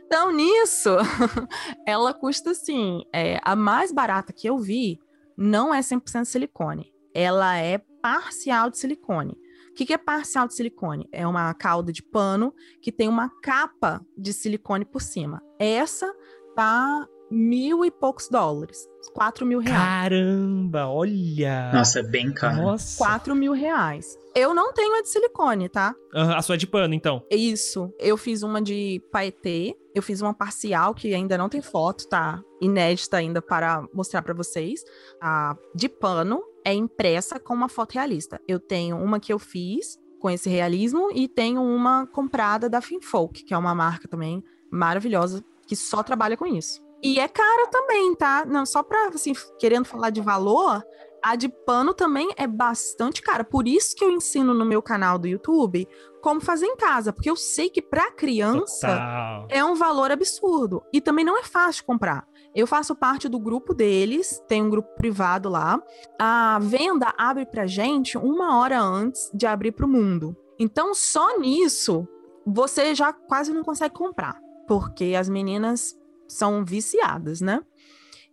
[0.06, 0.90] Então, nisso,
[1.84, 5.00] ela custa assim, é, a mais barata que eu vi
[5.36, 6.92] não é 100% silicone.
[7.12, 9.32] Ela é parcial de silicone.
[9.70, 11.08] O que, que é parcial de silicone?
[11.10, 15.42] É uma cauda de pano que tem uma capa de silicone por cima.
[15.58, 16.14] Essa
[16.54, 18.86] tá mil e poucos dólares.
[19.14, 19.82] Quatro mil reais.
[19.82, 21.72] Caramba, olha!
[21.72, 22.56] Nossa, é bem caro.
[22.58, 22.98] Nossa.
[22.98, 24.18] Quatro mil reais.
[24.36, 25.94] Eu não tenho a de silicone, tá?
[26.14, 27.24] Aham, a sua é de pano, então.
[27.30, 27.90] Isso.
[27.98, 29.74] Eu fiz uma de paetê.
[29.94, 32.42] Eu fiz uma parcial que ainda não tem foto, tá?
[32.60, 34.84] Inédita ainda para mostrar para vocês.
[35.22, 38.40] A de pano é impressa com uma foto realista.
[38.48, 43.44] Eu tenho uma que eu fiz com esse realismo e tenho uma comprada da Finfolk,
[43.44, 46.82] que é uma marca também maravilhosa que só trabalha com isso.
[47.02, 48.46] E é cara também, tá?
[48.46, 50.82] Não, só pra, assim, querendo falar de valor,
[51.22, 53.44] a de pano também é bastante cara.
[53.44, 55.86] Por isso que eu ensino no meu canal do YouTube
[56.22, 59.46] como fazer em casa, porque eu sei que para criança Total.
[59.50, 62.26] é um valor absurdo e também não é fácil comprar.
[62.54, 65.82] Eu faço parte do grupo deles, tem um grupo privado lá.
[66.18, 70.36] A venda abre pra gente uma hora antes de abrir para o mundo.
[70.58, 72.06] Então, só nisso,
[72.46, 74.38] você já quase não consegue comprar,
[74.68, 77.60] porque as meninas são viciadas, né?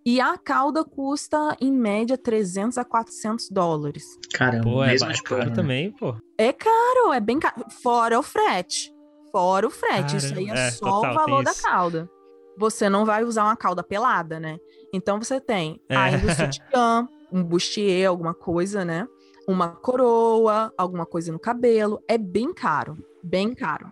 [0.06, 4.04] E a cauda custa, em média, 300 a 400 dólares.
[4.34, 5.56] Caramba, Pô, é de caro né?
[5.56, 6.16] também, pô.
[6.38, 7.66] É caro, é bem caro.
[7.84, 8.92] Fora o frete.
[9.32, 10.18] Fora o frete.
[10.18, 11.62] Isso aí é, Caramba, é, só total, o valor da isso.
[11.62, 12.10] cauda.
[12.58, 14.60] Você não vai usar uma cauda pelada, né?
[14.94, 15.96] Então você tem É.
[15.96, 19.08] ainda o sutiã, um bustier, alguma coisa, né?
[19.48, 22.02] Uma coroa, alguma coisa no cabelo.
[22.08, 22.98] É bem caro.
[23.24, 23.92] Bem caro.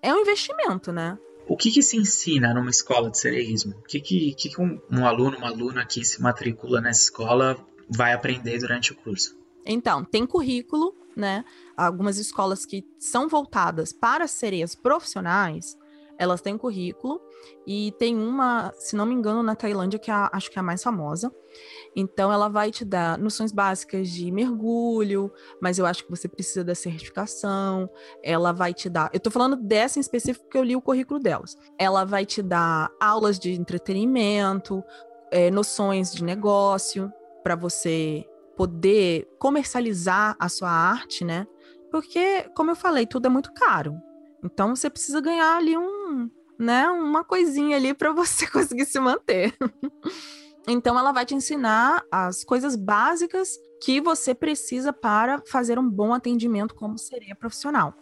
[0.00, 1.18] É um investimento, né?
[1.48, 3.74] O que, que se ensina numa escola de sereísmo?
[3.78, 7.56] O que, que, que que um, um aluno, uma aluna que se matricula nessa escola
[7.88, 9.36] vai aprender durante o curso?
[9.64, 11.44] Então, tem currículo, né?
[11.76, 15.76] Algumas escolas que são voltadas para sereias profissionais,
[16.18, 17.20] elas têm currículo.
[17.66, 20.60] E tem uma, se não me engano, na Tailândia, que é a- acho que é
[20.60, 21.32] a mais famosa.
[21.94, 26.62] Então, ela vai te dar noções básicas de mergulho, mas eu acho que você precisa
[26.62, 27.88] da certificação.
[28.22, 29.10] Ela vai te dar.
[29.12, 31.56] Eu tô falando dessa em específico porque eu li o currículo delas.
[31.78, 34.82] Ela vai te dar aulas de entretenimento,
[35.30, 38.24] eh, noções de negócio, para você
[38.56, 41.46] poder comercializar a sua arte, né?
[41.90, 43.94] Porque, como eu falei, tudo é muito caro.
[44.44, 49.54] Então você precisa ganhar ali um, né, uma coisinha ali para você conseguir se manter.
[50.66, 56.14] então ela vai te ensinar as coisas básicas que você precisa para fazer um bom
[56.14, 57.94] atendimento como sereia profissional.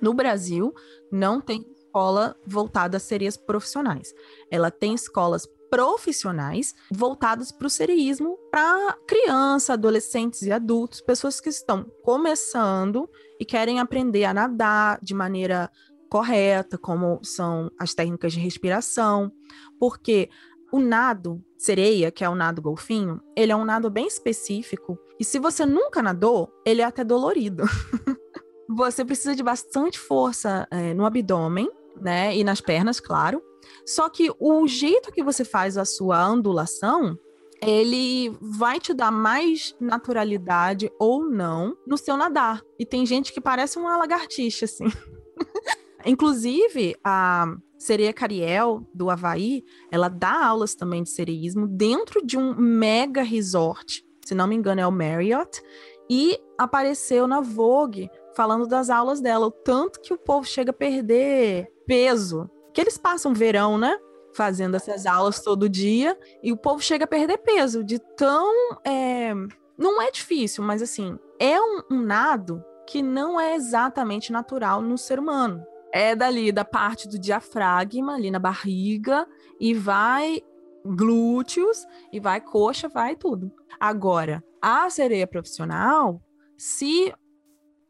[0.00, 0.72] No Brasil,
[1.12, 4.14] não tem escola voltada a sereias profissionais.
[4.50, 11.48] Ela tem escolas profissionais voltadas para o sereísmo para criança, adolescentes e adultos, pessoas que
[11.48, 15.70] estão começando e querem aprender a nadar de maneira
[16.10, 19.32] correta, como são as técnicas de respiração,
[19.78, 20.28] porque
[20.72, 25.24] o nado sereia, que é o nado golfinho, ele é um nado bem específico e
[25.24, 27.64] se você nunca nadou, ele é até dolorido.
[28.68, 31.70] você precisa de bastante força eh, no abdômen,
[32.00, 33.42] né, e nas pernas, claro.
[33.84, 37.18] Só que o jeito que você faz a sua ondulação,
[37.62, 42.62] ele vai te dar mais naturalidade ou não no seu nadar.
[42.78, 44.86] E tem gente que parece uma lagartixa, assim.
[46.04, 47.46] Inclusive, a
[47.78, 54.04] sereia Cariel, do Havaí, ela dá aulas também de sereísmo dentro de um mega resort,
[54.24, 55.62] se não me engano é o Marriott,
[56.08, 60.74] e apareceu na Vogue falando das aulas dela, o tanto que o povo chega a
[60.74, 63.96] perder peso, que eles passam verão, né?
[64.34, 68.78] Fazendo essas aulas todo dia, e o povo chega a perder peso, de tão.
[68.84, 69.32] é,
[69.76, 74.98] Não é difícil, mas assim, é um, um nado que não é exatamente natural no
[74.98, 75.64] ser humano.
[75.92, 79.26] É dali da parte do diafragma, ali na barriga,
[79.58, 80.42] e vai
[80.84, 83.52] glúteos e vai coxa, vai tudo.
[83.78, 86.22] Agora, a sereia profissional,
[86.56, 87.12] se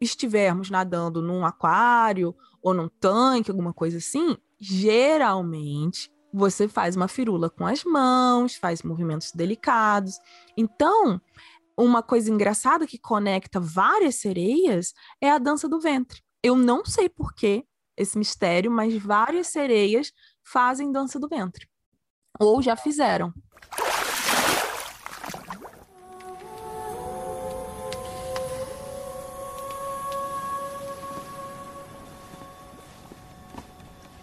[0.01, 7.51] estivermos nadando num aquário ou num tanque, alguma coisa assim, geralmente você faz uma firula
[7.51, 10.19] com as mãos, faz movimentos delicados.
[10.57, 11.21] Então,
[11.77, 16.23] uma coisa engraçada que conecta várias sereias é a dança do ventre.
[16.43, 17.67] Eu não sei por que
[18.01, 21.69] esse mistério, mas várias sereias fazem dança do ventre.
[22.39, 23.33] Ou já fizeram.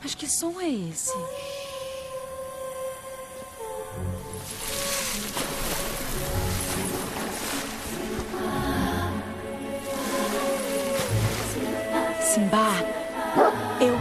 [0.01, 1.13] Mas que som é esse?
[12.21, 13.06] Simba,
[13.79, 13.95] eu.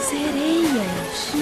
[0.00, 1.32] Sereias.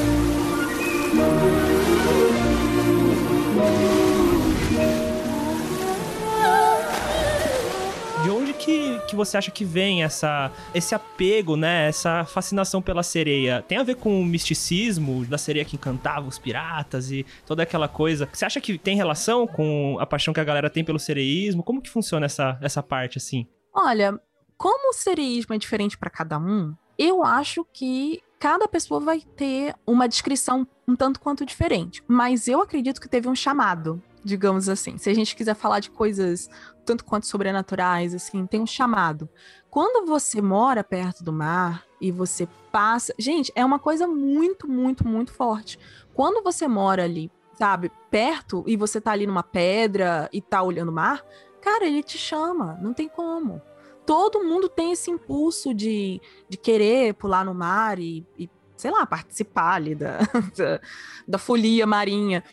[8.22, 11.88] De onde que, que você acha que vem essa, esse apego, né?
[11.88, 13.62] Essa fascinação pela sereia?
[13.68, 17.86] Tem a ver com o misticismo da sereia que encantava os piratas e toda aquela
[17.86, 18.26] coisa?
[18.32, 21.62] Você acha que tem relação com a paixão que a galera tem pelo sereísmo?
[21.62, 23.46] Como que funciona essa, essa parte, assim?
[23.74, 24.18] Olha,
[24.64, 29.74] como o sereísmo é diferente para cada um, eu acho que cada pessoa vai ter
[29.86, 32.02] uma descrição um tanto quanto diferente.
[32.08, 34.96] Mas eu acredito que teve um chamado, digamos assim.
[34.96, 36.48] Se a gente quiser falar de coisas
[36.82, 39.28] tanto quanto sobrenaturais, assim, tem um chamado.
[39.68, 43.12] Quando você mora perto do mar e você passa.
[43.18, 45.78] Gente, é uma coisa muito, muito, muito forte.
[46.14, 50.88] Quando você mora ali, sabe, perto e você tá ali numa pedra e tá olhando
[50.88, 51.22] o mar,
[51.60, 53.60] cara, ele te chama, não tem como.
[54.06, 59.06] Todo mundo tem esse impulso de, de querer pular no mar e, e sei lá,
[59.06, 60.18] participar ali da,
[60.56, 60.80] da,
[61.26, 62.44] da folia marinha.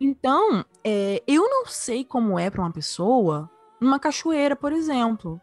[0.00, 5.40] Então, é, eu não sei como é para uma pessoa numa cachoeira, por exemplo.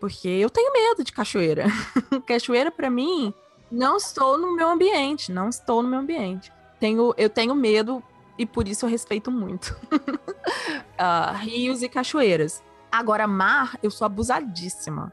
[0.00, 1.66] Porque eu tenho medo de cachoeira.
[2.26, 3.32] cachoeira, para mim,
[3.70, 5.32] não estou no meu ambiente.
[5.32, 6.52] Não estou no meu ambiente.
[6.78, 8.02] Tenho, eu tenho medo
[8.36, 9.76] e por isso eu respeito muito.
[9.92, 12.62] uh, rios e cachoeiras.
[12.94, 15.12] Agora, mar, eu sou abusadíssima.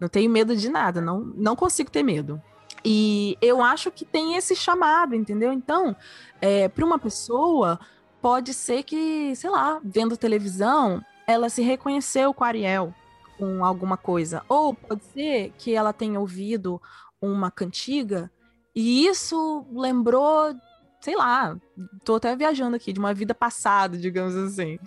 [0.00, 2.40] Não tenho medo de nada, não, não consigo ter medo.
[2.82, 5.52] E eu acho que tem esse chamado, entendeu?
[5.52, 5.94] Então,
[6.40, 7.78] é, para uma pessoa,
[8.22, 12.94] pode ser que, sei lá, vendo televisão, ela se reconheceu com Ariel,
[13.36, 14.42] com alguma coisa.
[14.48, 16.80] Ou pode ser que ela tenha ouvido
[17.20, 18.30] uma cantiga
[18.74, 20.56] e isso lembrou,
[20.98, 21.58] sei lá,
[22.04, 24.78] tô até viajando aqui, de uma vida passada, digamos assim.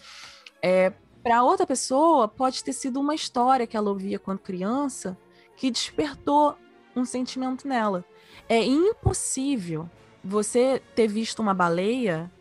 [0.60, 0.92] É,
[1.26, 5.18] para outra pessoa, pode ter sido uma história que ela ouvia quando criança
[5.58, 6.56] que despertou
[6.96, 8.06] um sentimento nela.
[8.48, 9.90] É impossível
[10.24, 12.32] você ter visto uma baleia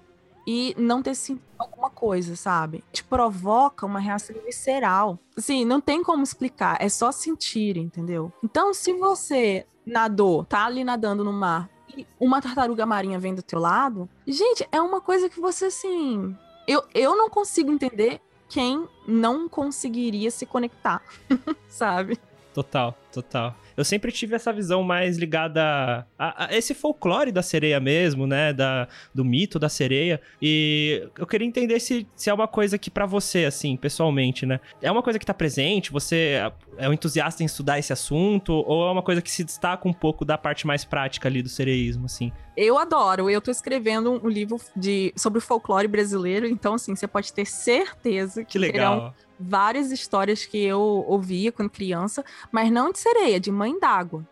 [0.46, 2.84] e não ter sentido alguma coisa, sabe?
[2.92, 5.18] Te provoca uma reação visceral.
[5.34, 8.30] Assim, não tem como explicar, é só sentir, entendeu?
[8.42, 13.42] Então, se você nadou, tá ali nadando no mar, e uma tartaruga marinha vem do
[13.42, 16.36] teu lado, gente, é uma coisa que você, assim.
[16.68, 18.20] Eu, eu não consigo entender
[18.54, 21.02] quem não conseguiria se conectar,
[21.68, 22.16] sabe?
[22.54, 23.56] Total, total.
[23.76, 28.52] Eu sempre tive essa visão mais ligada a, a, esse folclore da sereia mesmo, né?
[28.52, 30.20] Da, do mito da sereia.
[30.40, 34.60] E eu queria entender se, se é uma coisa que para você, assim, pessoalmente, né?
[34.80, 35.90] É uma coisa que tá presente?
[35.90, 36.40] Você
[36.76, 38.52] é um entusiasta em estudar esse assunto?
[38.52, 41.48] Ou é uma coisa que se destaca um pouco da parte mais prática ali do
[41.48, 42.30] sereísmo, assim?
[42.56, 43.28] Eu adoro.
[43.28, 47.46] Eu tô escrevendo um livro de, sobre o folclore brasileiro, então, assim, você pode ter
[47.46, 53.40] certeza que, que legal várias histórias que eu ouvia quando criança, mas não de sereia,
[53.40, 54.26] de mãe d'água.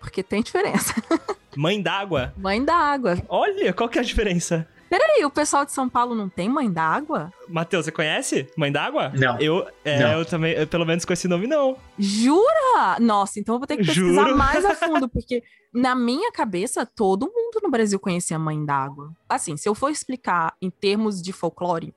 [0.00, 0.94] Porque tem diferença.
[1.56, 2.32] Mãe d'água?
[2.36, 3.18] Mãe d'água.
[3.28, 4.68] Olha, qual que é a diferença?
[4.88, 7.32] Peraí, o pessoal de São Paulo não tem mãe d'água?
[7.48, 9.10] Matheus, você conhece Mãe d'água?
[9.10, 9.38] Não.
[9.38, 10.12] Eu, é, não.
[10.18, 11.76] eu também, eu, pelo menos com esse nome, não.
[11.98, 12.98] Jura?
[13.00, 14.36] Nossa, então eu vou ter que pesquisar Juro.
[14.36, 19.12] mais a fundo, porque na minha cabeça, todo mundo no Brasil conhecia Mãe d'água.
[19.28, 21.94] Assim, se eu for explicar em termos de folclore,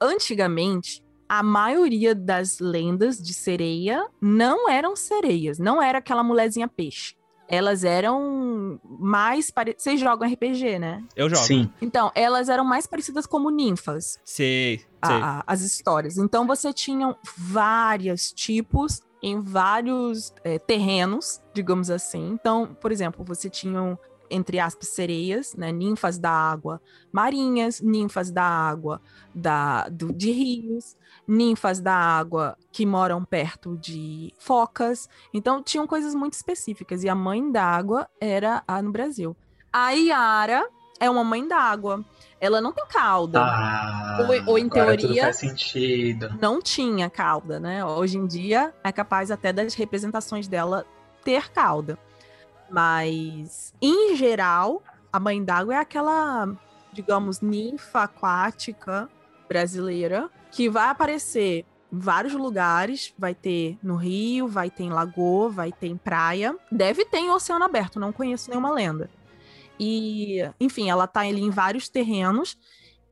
[0.00, 7.14] antigamente, a maioria das lendas de sereia não eram sereias, não era aquela mulherzinha peixe.
[7.48, 9.82] Elas eram mais parecidas.
[9.82, 11.02] Vocês jogam RPG, né?
[11.14, 11.42] Eu jogo.
[11.42, 11.70] Sim.
[11.80, 14.86] Então, elas eram mais parecidas como ninfas, Sei, sei.
[15.02, 16.16] a- a- as histórias.
[16.16, 22.30] Então, você tinha vários tipos em vários é, terrenos, digamos assim.
[22.32, 23.98] Então, por exemplo, você tinha,
[24.34, 25.70] entre aspas, sereias, né?
[25.72, 26.80] Ninfas da água
[27.12, 29.00] marinhas, ninfas da água
[29.34, 35.08] da, do- de rios, ninfas da água que moram perto de focas.
[35.32, 37.02] Então, tinham coisas muito específicas.
[37.04, 39.36] E a mãe d'água era a no Brasil.
[39.72, 40.68] A Iara
[41.00, 42.04] é uma mãe d'água.
[42.40, 43.40] Ela não tem cauda.
[43.42, 46.30] Ah, Ou- ou em teoria- faz sentido.
[46.40, 47.84] Não tinha cauda, né?
[47.84, 50.84] Hoje em dia é capaz até das representações dela
[51.24, 51.98] ter cauda.
[52.70, 56.48] Mas, em geral, a mãe d'água é aquela,
[56.92, 59.08] digamos, ninfa aquática
[59.48, 63.14] brasileira que vai aparecer em vários lugares.
[63.18, 66.56] Vai ter no Rio, vai ter em Lagoa, vai ter em praia.
[66.70, 69.10] Deve ter em Oceano Aberto, não conheço nenhuma lenda.
[69.78, 72.56] E, enfim, ela tá ali em vários terrenos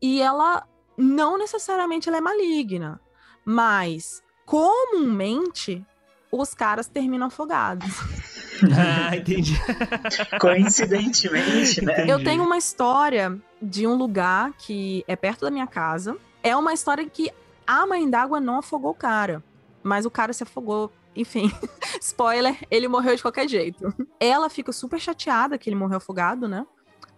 [0.00, 3.00] e ela não necessariamente ela é maligna,
[3.44, 5.84] mas comumente
[6.30, 7.90] os caras terminam afogados.
[8.76, 9.54] ah, entendi.
[10.40, 11.92] Coincidentemente, né?
[11.92, 12.10] Entendi.
[12.10, 16.16] Eu tenho uma história de um lugar que é perto da minha casa.
[16.42, 17.30] É uma história que
[17.66, 19.42] a mãe d'água não afogou o cara,
[19.82, 20.92] mas o cara se afogou.
[21.14, 21.52] Enfim,
[22.00, 23.94] spoiler, ele morreu de qualquer jeito.
[24.18, 26.66] Ela fica super chateada que ele morreu afogado, né?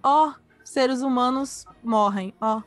[0.03, 0.33] Ó,
[0.65, 2.63] seres humanos morrem, ó.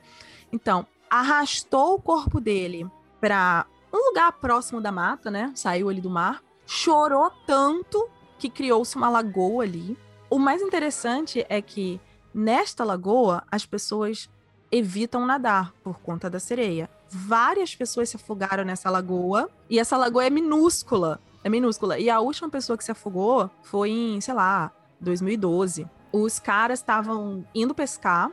[0.51, 5.51] Então, arrastou o corpo dele pra um lugar próximo da mata, né?
[5.55, 6.41] Saiu ali do mar.
[6.65, 9.97] Chorou tanto que criou-se uma lagoa ali.
[10.29, 11.99] O mais interessante é que
[12.33, 14.29] nesta lagoa as pessoas
[14.71, 16.89] evitam nadar por conta da sereia.
[17.09, 21.19] Várias pessoas se afogaram nessa lagoa e essa lagoa é minúscula.
[21.43, 21.97] É minúscula.
[21.97, 25.88] E a última pessoa que se afogou foi em, sei lá, 2012.
[26.11, 28.31] Os caras estavam indo pescar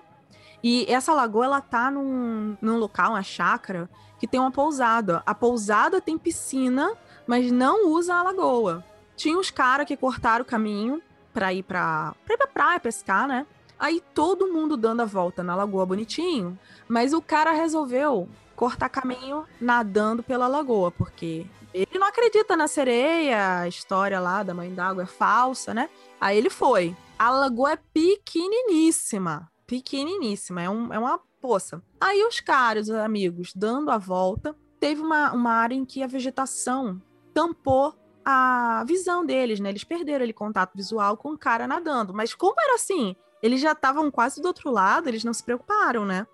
[0.62, 3.88] e essa lagoa ela tá num, num local, uma chácara,
[4.18, 5.22] que tem uma pousada.
[5.26, 6.90] A pousada tem piscina,
[7.26, 8.82] mas não usa a lagoa.
[9.16, 11.02] Tinha os caras que cortaram o caminho
[11.32, 13.46] pra ir pra, pra ir pra praia pescar, né?
[13.78, 16.58] Aí todo mundo dando a volta na lagoa bonitinho,
[16.88, 23.60] mas o cara resolveu cortar caminho nadando pela lagoa, porque ele não acredita na sereia,
[23.60, 25.90] a história lá da mãe d'água é falsa, né?
[26.20, 26.96] Aí ele foi.
[27.18, 31.82] A lagoa é pequeniníssima, pequeniníssima, é, um, é uma poça.
[32.00, 36.06] Aí os caras, os amigos, dando a volta, teve uma, uma área em que a
[36.06, 37.02] vegetação
[37.32, 37.92] tampou
[38.24, 39.68] a visão deles, né?
[39.68, 42.14] Eles perderam ele contato visual com o cara nadando.
[42.14, 43.14] Mas como era assim?
[43.42, 46.26] Eles já estavam quase do outro lado, eles não se preocuparam, né?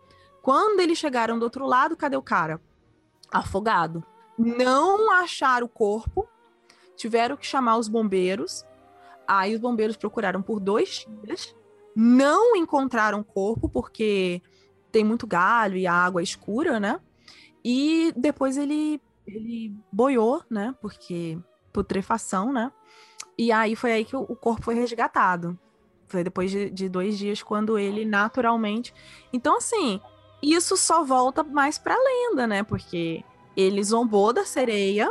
[0.42, 2.60] Quando eles chegaram do outro lado, cadê o cara?
[3.30, 4.04] Afogado.
[4.38, 6.28] Não acharam o corpo,
[6.96, 8.64] tiveram que chamar os bombeiros.
[9.26, 11.54] Aí os bombeiros procuraram por dois dias,
[11.94, 14.40] não encontraram o corpo, porque
[14.90, 17.00] tem muito galho e a água é escura, né?
[17.64, 20.74] E depois ele, ele boiou, né?
[20.80, 21.38] Porque
[21.72, 22.70] putrefação, né?
[23.38, 25.58] E aí foi aí que o, corpo foi resgatado.
[26.08, 28.92] Foi depois de, de dois dias, quando ele naturalmente.
[29.32, 30.00] Então, assim,
[30.42, 32.62] isso só volta mais pra lenda, né?
[32.62, 33.24] Porque
[33.56, 35.10] ele zombou da sereia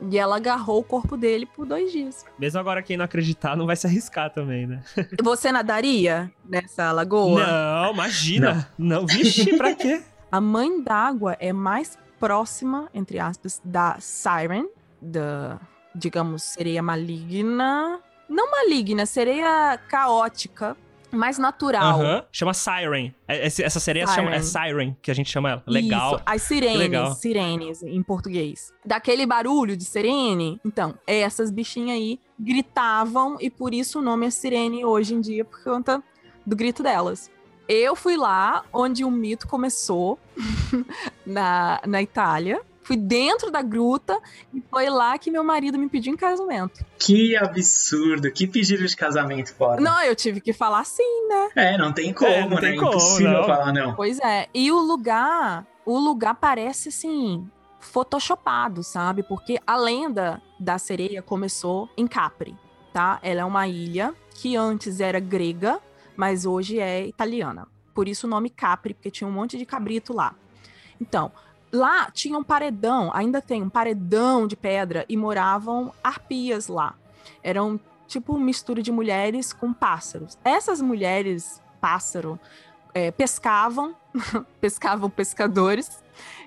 [0.00, 2.24] e ela agarrou o corpo dele por dois dias.
[2.38, 4.82] Mesmo agora, quem não acreditar não vai se arriscar também, né?
[5.22, 7.46] Você nadaria nessa lagoa?
[7.46, 8.70] Não, imagina.
[8.78, 9.06] Não.
[9.06, 10.02] Vixe, pra quê?
[10.30, 14.68] A mãe d'água é mais próxima, entre aspas, da Siren,
[15.00, 15.58] da,
[15.98, 18.00] digamos, sereia maligna.
[18.28, 20.76] Não maligna, sereia caótica,
[21.10, 21.98] mais natural.
[22.30, 23.14] Chama Siren.
[23.26, 25.62] É- esse- Essa sereia se chama, é Siren, que a gente chama ela.
[25.66, 26.16] Legal.
[26.16, 27.14] Isso, as sirenes, legal.
[27.14, 28.72] sirenes em português.
[28.84, 34.30] Daquele barulho de sirene, então, essas bichinhas aí gritavam e por isso o nome é
[34.30, 36.02] sirene hoje em dia por conta
[36.44, 37.30] do grito delas.
[37.66, 40.18] Eu fui lá onde o mito começou,
[41.26, 42.60] na, na Itália.
[42.88, 44.18] Fui dentro da gruta
[44.52, 46.82] e foi lá que meu marido me pediu em casamento.
[46.98, 49.78] Que absurdo, que pedido de casamento foda.
[49.78, 51.48] Não, eu tive que falar sim, né?
[51.54, 52.60] É, não tem como, É, não né?
[52.62, 53.44] tem como, Impossível não.
[53.44, 53.94] falar não.
[53.94, 54.48] Pois é.
[54.54, 57.46] E o lugar, o lugar parece assim,
[57.78, 59.22] photoshopado, sabe?
[59.22, 62.56] Porque a lenda da sereia começou em Capri,
[62.90, 63.18] tá?
[63.22, 65.78] Ela é uma ilha que antes era grega,
[66.16, 67.68] mas hoje é italiana.
[67.94, 70.34] Por isso o nome Capri, porque tinha um monte de cabrito lá.
[70.98, 71.30] Então,
[71.72, 76.94] lá tinha um paredão, ainda tem um paredão de pedra e moravam arpias lá.
[77.42, 80.38] Eram tipo mistura de mulheres com pássaros.
[80.44, 82.38] Essas mulheres pássaro
[82.94, 83.94] é, pescavam,
[84.60, 86.02] pescavam pescadores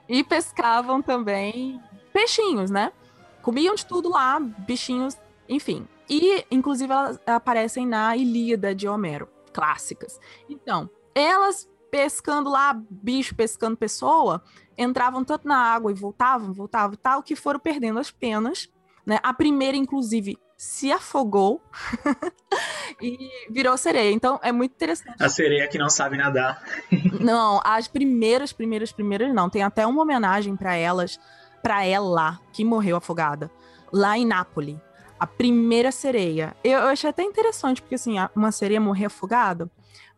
[0.10, 2.92] e pescavam também peixinhos, né?
[3.42, 5.18] Comiam de tudo lá, bichinhos,
[5.48, 5.88] enfim.
[6.10, 10.20] E, inclusive, elas aparecem na Ilíada de Homero, clássicas.
[10.50, 14.42] Então, elas pescando lá, bicho pescando pessoa,
[14.78, 18.70] entravam tanto na água e voltavam, voltavam e tal, que foram perdendo as penas,
[19.06, 19.20] né?
[19.22, 21.62] A primeira, inclusive, se afogou
[23.02, 24.12] e virou sereia.
[24.12, 25.22] Então, é muito interessante.
[25.22, 26.64] A sereia que não sabe nadar.
[27.20, 29.50] Não, as primeiras, primeiras, primeiras não.
[29.50, 31.20] Tem até uma homenagem pra elas,
[31.62, 33.52] pra ela que morreu afogada,
[33.92, 34.78] lá em Nápoles.
[35.20, 36.56] A primeira sereia.
[36.64, 39.70] Eu, eu achei até interessante, porque assim, uma sereia morrer afogada,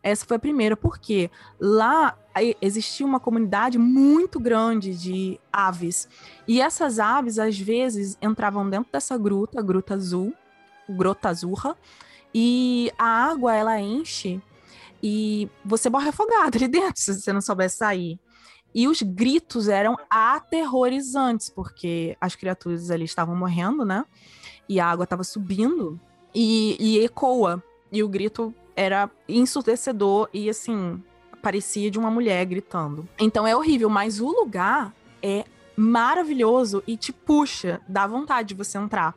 [0.03, 2.17] Essa foi a primeira, porque lá
[2.61, 6.09] existia uma comunidade muito grande de aves.
[6.45, 10.33] E essas aves, às vezes, entravam dentro dessa gruta, gruta azul,
[10.89, 11.77] grota azurra,
[12.35, 14.41] e a água ela enche
[15.01, 18.19] e você morre afogado ali dentro se você não souber sair.
[18.75, 24.03] E os gritos eram aterrorizantes, porque as criaturas ali estavam morrendo, né?
[24.67, 25.99] E a água estava subindo
[26.33, 27.63] e, e ecoa.
[27.91, 31.01] E o grito era ensurdecedor e, assim,
[31.41, 33.07] parecia de uma mulher gritando.
[33.19, 35.45] Então é horrível, mas o lugar é
[35.75, 39.15] maravilhoso e te puxa, dá vontade de você entrar.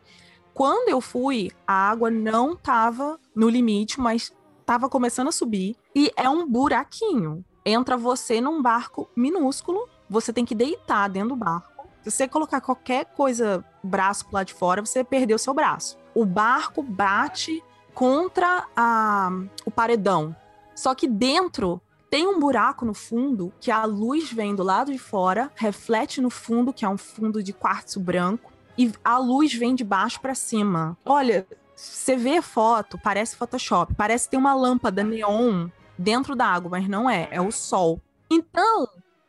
[0.54, 6.10] Quando eu fui, a água não estava no limite, mas estava começando a subir e
[6.16, 11.88] é um buraquinho entra você num barco minúsculo, você tem que deitar dentro do barco.
[12.04, 15.98] Se você colocar qualquer coisa, braço pro lado de fora, você perdeu seu braço.
[16.14, 17.62] O barco bate
[17.96, 19.30] contra a,
[19.64, 20.36] o paredão.
[20.74, 21.80] Só que dentro
[22.10, 26.28] tem um buraco no fundo que a luz vem do lado de fora, reflete no
[26.28, 30.34] fundo, que é um fundo de quartzo branco, e a luz vem de baixo para
[30.34, 30.94] cima.
[31.06, 36.72] Olha, você vê a foto, parece Photoshop, parece ter uma lâmpada neon dentro da água,
[36.72, 37.98] mas não é, é o sol.
[38.30, 38.86] Então,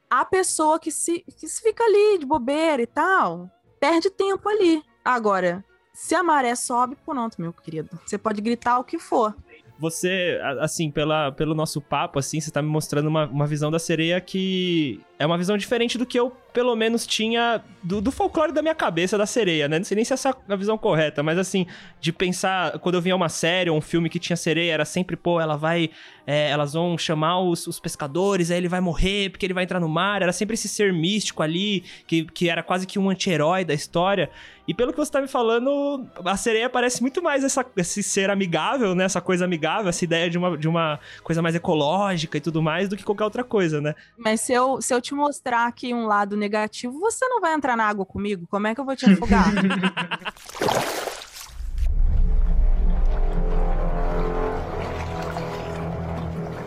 [0.09, 3.49] a pessoa que se, que se fica ali de bobeira e tal,
[3.80, 4.84] perde tempo ali.
[5.05, 5.63] Agora,
[5.97, 7.89] se a maré sobe, pronto, meu querido.
[8.05, 9.35] Você pode gritar o que for.
[9.79, 13.79] Você, assim, pela, pelo nosso papo, assim, você tá me mostrando uma, uma visão da
[13.79, 18.51] sereia que é uma visão diferente do que eu, pelo menos, tinha do, do, folclore
[18.51, 19.80] da minha cabeça da sereia, né?
[19.80, 21.65] Não sei nem se essa é a visão correta, mas assim,
[21.99, 25.15] de pensar, quando eu via uma série ou um filme que tinha sereia, era sempre,
[25.15, 25.89] pô, ela vai.
[26.26, 29.80] É, elas vão chamar os, os, pescadores, aí ele vai morrer porque ele vai entrar
[29.80, 30.22] no mar.
[30.22, 34.30] Era sempre esse ser místico ali, que, que era quase que um anti-herói da história.
[34.68, 38.30] E pelo que você tá me falando, a sereia parece muito mais essa, esse ser
[38.30, 39.05] amigável, né?
[39.05, 42.89] Essa coisa amigável, essa ideia de uma, de uma coisa mais ecológica e tudo mais,
[42.89, 43.95] do que qualquer outra coisa, né?
[44.18, 47.77] Mas se eu, se eu te mostrar aqui um lado negativo, você não vai entrar
[47.77, 48.45] na água comigo?
[48.49, 49.45] Como é que eu vou te afogar?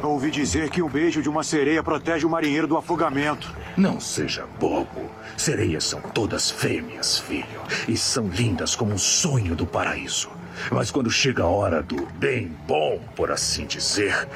[0.02, 3.54] Ouvi dizer que um beijo de uma sereia protege o marinheiro do afogamento.
[3.76, 5.10] Não seja bobo.
[5.36, 7.60] Sereias são todas fêmeas, filho.
[7.86, 10.30] E são lindas como um sonho do paraíso.
[10.70, 14.26] Mas quando chega a hora do bem bom, por assim dizer,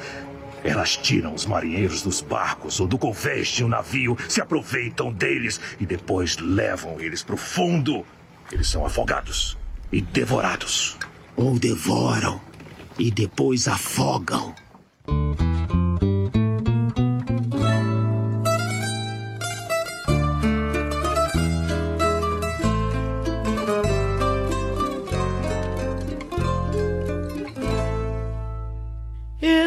[0.65, 5.61] elas tiram os marinheiros dos barcos ou do convés de um navio, se aproveitam deles
[5.79, 8.03] e depois levam eles para o fundo.
[8.51, 9.55] Eles são afogados
[9.91, 10.97] e devorados.
[11.37, 12.41] Ou devoram
[12.97, 14.55] e depois afogam.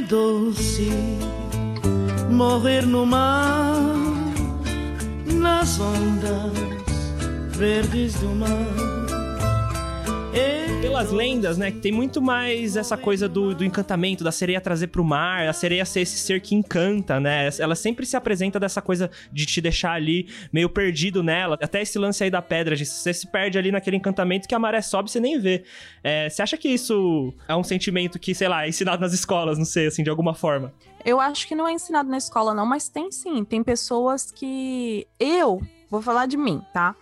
[0.09, 0.89] Doce
[2.31, 3.77] morrer no mar,
[5.27, 6.53] nas ondas
[7.51, 8.98] verdes do mar
[10.81, 11.71] pelas lendas, né?
[11.71, 15.53] Que tem muito mais essa coisa do, do encantamento, da sereia trazer pro mar, a
[15.53, 17.49] sereia ser esse ser que encanta, né?
[17.59, 21.59] Ela sempre se apresenta dessa coisa de te deixar ali meio perdido nela.
[21.61, 24.81] Até esse lance aí da pedra, você se perde ali naquele encantamento que a maré
[24.81, 25.65] sobe você nem vê.
[26.03, 29.59] É, você acha que isso é um sentimento que, sei lá, é ensinado nas escolas,
[29.59, 30.73] não sei, assim, de alguma forma?
[31.05, 33.45] Eu acho que não é ensinado na escola, não, mas tem sim.
[33.45, 35.07] Tem pessoas que.
[35.19, 35.61] Eu,
[35.91, 36.95] vou falar de mim, tá?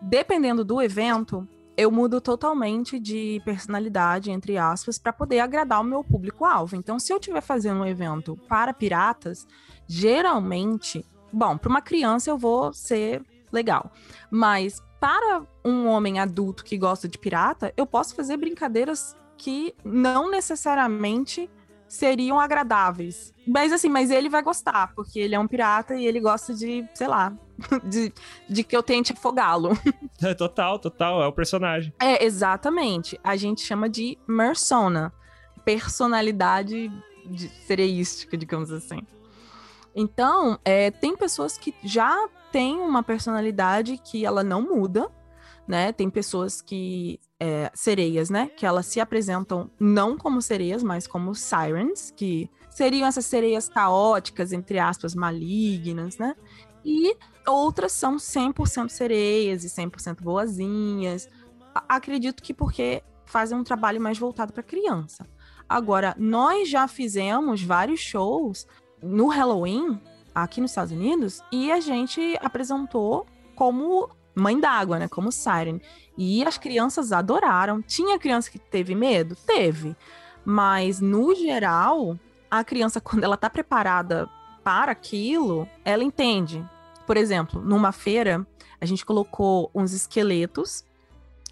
[0.00, 1.46] Dependendo do evento,
[1.76, 6.76] eu mudo totalmente de personalidade, entre aspas, para poder agradar o meu público-alvo.
[6.76, 9.46] Então, se eu estiver fazendo um evento para piratas,
[9.86, 13.90] geralmente, bom, para uma criança eu vou ser legal,
[14.30, 20.30] mas para um homem adulto que gosta de pirata, eu posso fazer brincadeiras que não
[20.30, 21.50] necessariamente
[21.88, 23.34] seriam agradáveis.
[23.46, 26.88] Mas assim, mas ele vai gostar, porque ele é um pirata e ele gosta de,
[26.94, 27.36] sei lá,
[27.84, 28.12] de,
[28.48, 29.70] de que eu tente afogá-lo.
[30.22, 31.92] É, total, total, é o personagem.
[32.00, 33.18] É, exatamente.
[33.22, 35.12] A gente chama de persona,
[35.64, 36.90] personalidade
[37.26, 39.00] de, sereística, digamos assim.
[39.94, 45.10] Então, é, tem pessoas que já têm uma personalidade que ela não muda,
[45.66, 45.92] né?
[45.92, 48.48] Tem pessoas que é, sereias, né?
[48.56, 54.52] Que elas se apresentam não como sereias, mas como sirens, que seriam essas sereias caóticas,
[54.52, 56.34] entre aspas, malignas, né?
[56.84, 57.16] E
[57.46, 61.28] outras são 100% sereias e 100% boazinhas.
[61.88, 65.26] Acredito que porque fazem um trabalho mais voltado para criança.
[65.68, 68.66] Agora, nós já fizemos vários shows
[69.02, 70.00] no Halloween
[70.34, 75.08] aqui nos Estados Unidos e a gente apresentou como mãe d'água, né?
[75.08, 75.80] Como Siren.
[76.16, 77.80] E as crianças adoraram.
[77.82, 79.34] Tinha criança que teve medo?
[79.34, 79.96] Teve.
[80.44, 82.18] Mas, no geral,
[82.50, 84.28] a criança, quando ela tá preparada
[84.62, 86.64] para aquilo, ela entende.
[87.06, 88.46] Por exemplo, numa feira,
[88.80, 90.84] a gente colocou uns esqueletos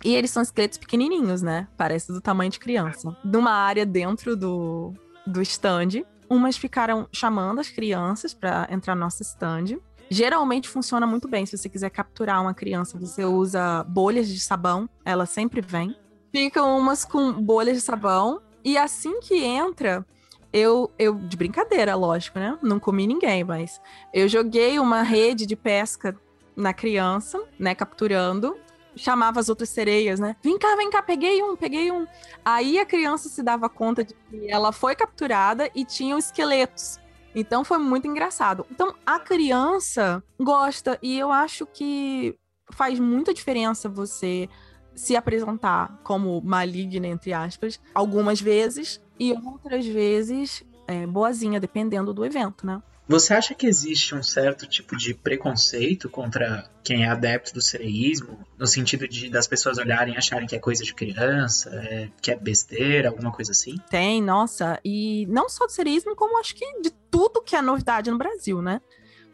[0.05, 1.69] e eles são esqueletos pequenininhos, né?
[1.77, 3.17] Parece do tamanho de criança.
[3.23, 4.95] Numa área dentro do,
[5.27, 6.05] do stand.
[6.29, 9.79] Umas ficaram chamando as crianças para entrar no nosso stand.
[10.09, 11.45] Geralmente funciona muito bem.
[11.45, 15.95] Se você quiser capturar uma criança, você usa bolhas de sabão, ela sempre vem.
[16.33, 18.41] Ficam umas com bolhas de sabão.
[18.65, 20.05] E assim que entra,
[20.53, 22.59] eu, eu, de brincadeira, lógico, né?
[22.63, 23.81] Não comi ninguém, mas
[24.13, 26.17] eu joguei uma rede de pesca
[26.57, 27.75] na criança, né?
[27.75, 28.57] Capturando.
[28.97, 30.35] Chamava as outras sereias, né?
[30.43, 32.07] Vem cá, vem cá, peguei um, peguei um.
[32.45, 36.99] Aí a criança se dava conta de que ela foi capturada e tinham esqueletos.
[37.35, 38.67] Então foi muito engraçado.
[38.71, 42.37] Então a criança gosta e eu acho que
[42.73, 44.49] faz muita diferença você
[44.95, 52.25] se apresentar como maligna, entre aspas, algumas vezes, e outras vezes é, boazinha, dependendo do
[52.25, 52.83] evento, né?
[53.07, 58.39] Você acha que existe um certo tipo de preconceito contra quem é adepto do sereísmo,
[58.57, 62.31] no sentido de das pessoas olharem e acharem que é coisa de criança, é, que
[62.31, 63.77] é besteira, alguma coisa assim?
[63.91, 68.11] Tem, nossa, e não só do sereísmo, como acho que de tudo que é novidade
[68.11, 68.81] no Brasil, né?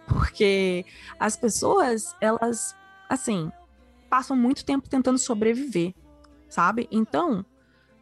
[0.09, 0.85] Porque
[1.21, 2.75] as pessoas, elas,
[3.11, 3.53] assim,
[4.09, 5.95] passam muito tempo tentando sobreviver,
[6.49, 6.89] sabe?
[6.91, 7.45] Então,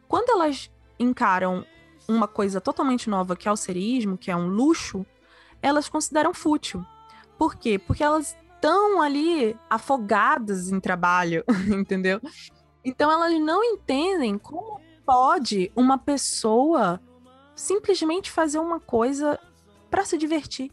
[0.07, 1.67] quando elas encaram
[2.09, 5.05] uma coisa totalmente nova que é o serismo, que é um luxo,
[5.63, 6.85] elas consideram fútil.
[7.39, 7.79] Por quê?
[7.79, 12.21] Porque elas estão ali afogadas em trabalho, entendeu?
[12.85, 17.01] Então elas não entendem como pode uma pessoa
[17.55, 19.39] simplesmente fazer uma coisa
[19.91, 20.71] para se divertir.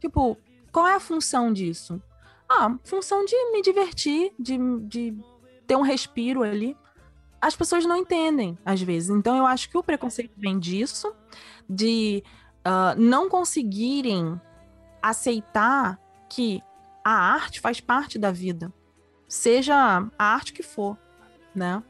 [0.00, 0.36] Tipo,
[0.72, 2.00] qual é a função disso?
[2.48, 5.16] Ah, função de me divertir, de, de
[5.66, 6.76] ter um respiro ali.
[7.44, 9.10] As pessoas não entendem, às vezes.
[9.10, 11.14] Então, eu acho que o preconceito vem disso,
[11.68, 12.24] de
[12.66, 14.40] uh, não conseguirem
[15.02, 16.62] aceitar que
[17.04, 18.72] a arte faz parte da vida,
[19.28, 19.74] seja
[20.18, 20.96] a arte que for,
[21.54, 21.82] né?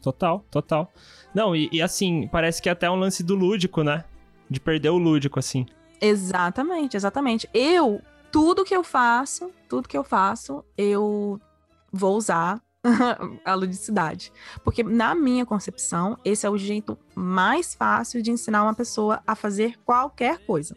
[0.00, 0.90] Total, total.
[1.34, 4.04] Não, e, e, assim, parece que é até um lance do lúdico, né?
[4.48, 5.66] De perder o lúdico, assim.
[6.00, 7.46] Exatamente, exatamente.
[7.52, 8.00] Eu,
[8.32, 11.38] tudo que eu faço, tudo que eu faço, eu
[11.92, 12.62] vou usar
[13.44, 14.32] a ludicidade.
[14.62, 19.34] Porque, na minha concepção, esse é o jeito mais fácil de ensinar uma pessoa a
[19.34, 20.76] fazer qualquer coisa.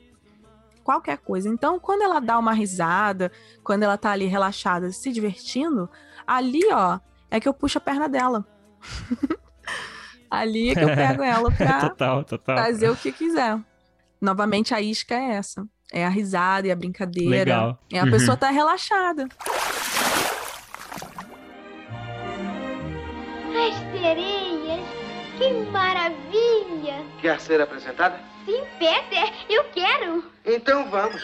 [0.84, 1.50] Qualquer coisa.
[1.50, 3.32] Então, quando ela dá uma risada,
[3.64, 5.90] quando ela tá ali relaxada, se divertindo,
[6.26, 7.00] ali, ó,
[7.30, 8.46] é que eu puxo a perna dela.
[10.32, 12.58] ali é que eu pego ela pra total, total.
[12.58, 13.60] fazer o que quiser.
[14.22, 15.68] Novamente, a isca é essa.
[15.92, 17.30] É a risada e a brincadeira.
[17.30, 17.80] Legal.
[17.92, 18.12] É a uhum.
[18.12, 19.28] pessoa tá relaxada.
[25.38, 27.06] Que maravilha!
[27.22, 28.20] Quer ser apresentada?
[28.46, 30.24] Sim, Peter, eu quero!
[30.46, 31.22] Então vamos.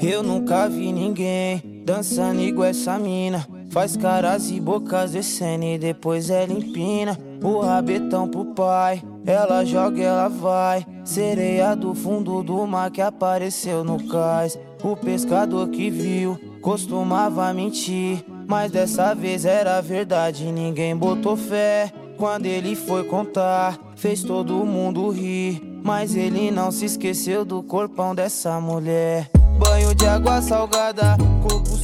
[0.00, 3.46] Eu nunca vi ninguém dançando igual essa mina.
[3.70, 9.02] Faz caras e bocas descendo e depois ela empina o rabetão pro pai.
[9.26, 10.86] Ela joga, ela vai.
[11.04, 14.58] Sereia do fundo do mar que apareceu no cais.
[14.82, 18.24] O pescador que viu costumava mentir.
[18.46, 21.92] Mas dessa vez era verdade, ninguém botou fé.
[22.16, 25.62] Quando ele foi contar, fez todo mundo rir.
[25.82, 29.30] Mas ele não se esqueceu do corpão dessa mulher.
[29.58, 31.16] Banho de água salgada,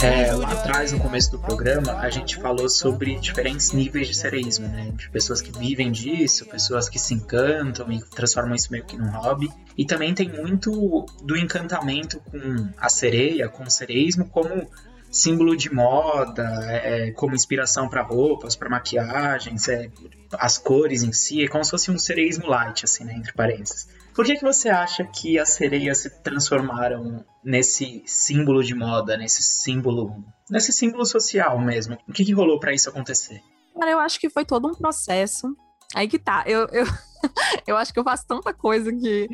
[0.03, 4.67] é, lá atrás, no começo do programa, a gente falou sobre diferentes níveis de sereísmo,
[4.67, 4.93] né?
[4.97, 9.11] De pessoas que vivem disso, pessoas que se encantam e transformam isso meio que num
[9.11, 9.49] hobby.
[9.79, 14.69] E também tem muito do encantamento com a sereia, com o sereísmo, como
[15.13, 19.91] símbolo de moda, é, é como inspiração para roupas, para maquiagens, é,
[20.33, 23.87] as cores em si, é como se fosse um sereísmo light, assim, né, entre parênteses.
[24.15, 29.43] Por que, que você acha que as sereias se transformaram nesse símbolo de moda, nesse
[29.43, 31.97] símbolo, nesse símbolo social mesmo?
[32.09, 33.41] O que, que rolou para isso acontecer?
[33.79, 35.57] Cara, eu acho que foi todo um processo.
[35.95, 36.45] Aí que tá.
[36.47, 36.85] Eu, eu,
[37.67, 39.29] eu acho que eu faço tanta coisa que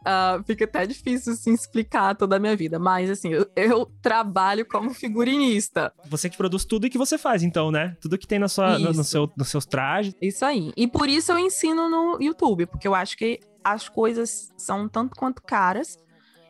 [0.00, 2.78] uh, fica até difícil assim, explicar toda a minha vida.
[2.78, 5.92] Mas, assim, eu, eu, trabalho como figurinista.
[6.08, 7.96] Você que produz tudo e que você faz, então, né?
[8.00, 10.14] Tudo que tem na sua, no, no, seu, nos seus trajes.
[10.20, 10.72] Isso aí.
[10.76, 15.16] E por isso eu ensino no YouTube, porque eu acho que as coisas são tanto
[15.16, 15.98] quanto caras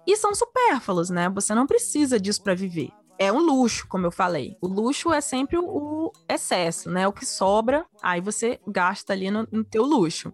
[0.07, 1.29] e são supérfluas, né?
[1.31, 2.91] Você não precisa disso para viver.
[3.19, 4.57] É um luxo, como eu falei.
[4.61, 7.07] O luxo é sempre o excesso, né?
[7.07, 10.33] O que sobra, aí você gasta ali no, no teu luxo.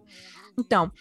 [0.61, 0.91] Então,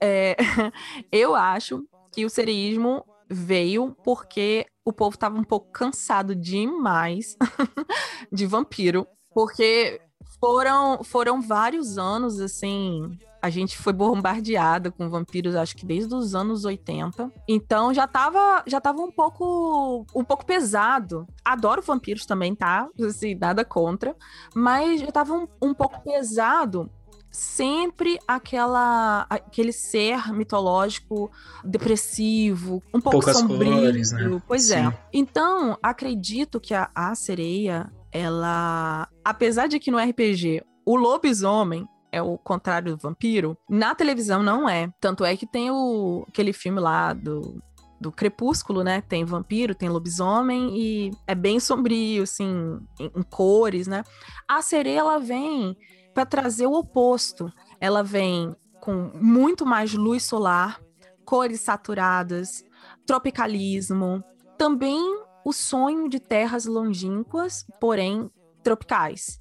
[0.00, 0.36] é,
[1.10, 7.36] eu acho que o sereísmo veio porque o povo estava um pouco cansado demais
[8.30, 10.00] de vampiro, porque
[10.38, 16.34] foram, foram vários anos, assim, A gente foi bombardeada com vampiros, acho que desde os
[16.34, 17.32] anos 80.
[17.48, 21.26] Então já tava, já tava um pouco um pouco pesado.
[21.44, 22.88] Adoro vampiros também, tá?
[23.00, 24.16] Assim, nada contra.
[24.54, 26.90] Mas já tava um, um pouco pesado
[27.30, 31.30] sempre aquela aquele ser mitológico
[31.64, 33.72] depressivo, um pouco Poucas sombrio.
[33.72, 34.42] cores, né?
[34.46, 34.74] Pois Sim.
[34.74, 34.98] é.
[35.12, 42.22] Então, acredito que a, a sereia, ela, apesar de que no RPG o lobisomem é
[42.22, 44.90] o contrário do vampiro, na televisão não é.
[45.00, 47.62] Tanto é que tem o aquele filme lá do
[48.00, 49.00] do Crepúsculo, né?
[49.00, 54.04] Tem vampiro, tem lobisomem e é bem sombrio, assim, em, em cores, né?
[54.46, 55.76] A sereia ela vem
[56.16, 57.52] para trazer o oposto.
[57.78, 60.80] Ela vem com muito mais luz solar,
[61.26, 62.64] cores saturadas,
[63.04, 64.24] tropicalismo,
[64.56, 64.98] também
[65.44, 68.30] o sonho de terras longínquas, porém
[68.62, 69.38] tropicais.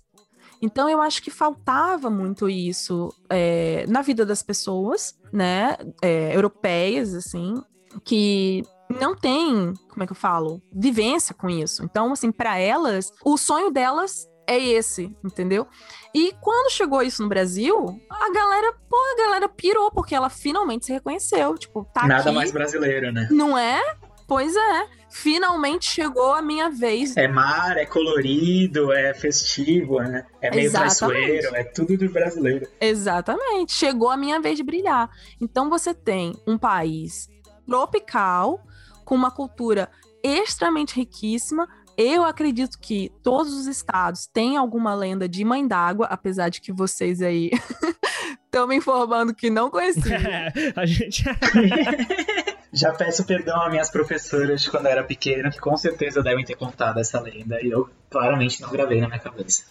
[0.61, 7.13] Então eu acho que faltava muito isso é, na vida das pessoas, né, é, europeias,
[7.13, 7.53] assim,
[8.03, 8.63] que
[8.99, 11.85] não tem, como é que eu falo, vivência com isso.
[11.85, 15.67] Então, assim, para elas, o sonho delas é esse, entendeu?
[16.13, 20.85] E quando chegou isso no Brasil, a galera, pô, a galera pirou, porque ela finalmente
[20.85, 21.57] se reconheceu.
[21.57, 22.35] Tipo, tá Nada aqui.
[22.35, 23.27] mais brasileiro, né?
[23.31, 23.81] Não é?
[24.27, 24.87] Pois é.
[25.09, 27.15] Finalmente chegou a minha vez.
[27.15, 30.25] É mar, é colorido, é festivo, né?
[30.41, 30.97] É meio Exatamente.
[30.97, 32.67] traiçoeiro, é tudo do brasileiro.
[32.81, 33.71] Exatamente.
[33.71, 35.09] Chegou a minha vez de brilhar.
[35.39, 37.29] Então você tem um país
[37.65, 38.61] tropical,
[39.05, 39.89] com uma cultura
[40.23, 41.67] extremamente riquíssima.
[41.97, 46.73] Eu acredito que todos os estados têm alguma lenda de mãe d'água, apesar de que
[46.73, 47.51] vocês aí
[48.43, 50.19] estão me informando que não conheciam.
[50.75, 51.23] a gente.
[52.73, 56.43] Já peço perdão às minhas professoras de quando eu era pequeno, que com certeza devem
[56.43, 59.63] ter contado essa lenda, e eu claramente não gravei na minha cabeça.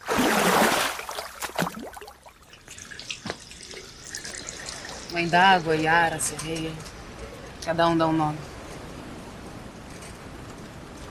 [5.12, 6.72] Mãe d'água, Yara, sereia.
[7.62, 8.38] Cada um dá um nome.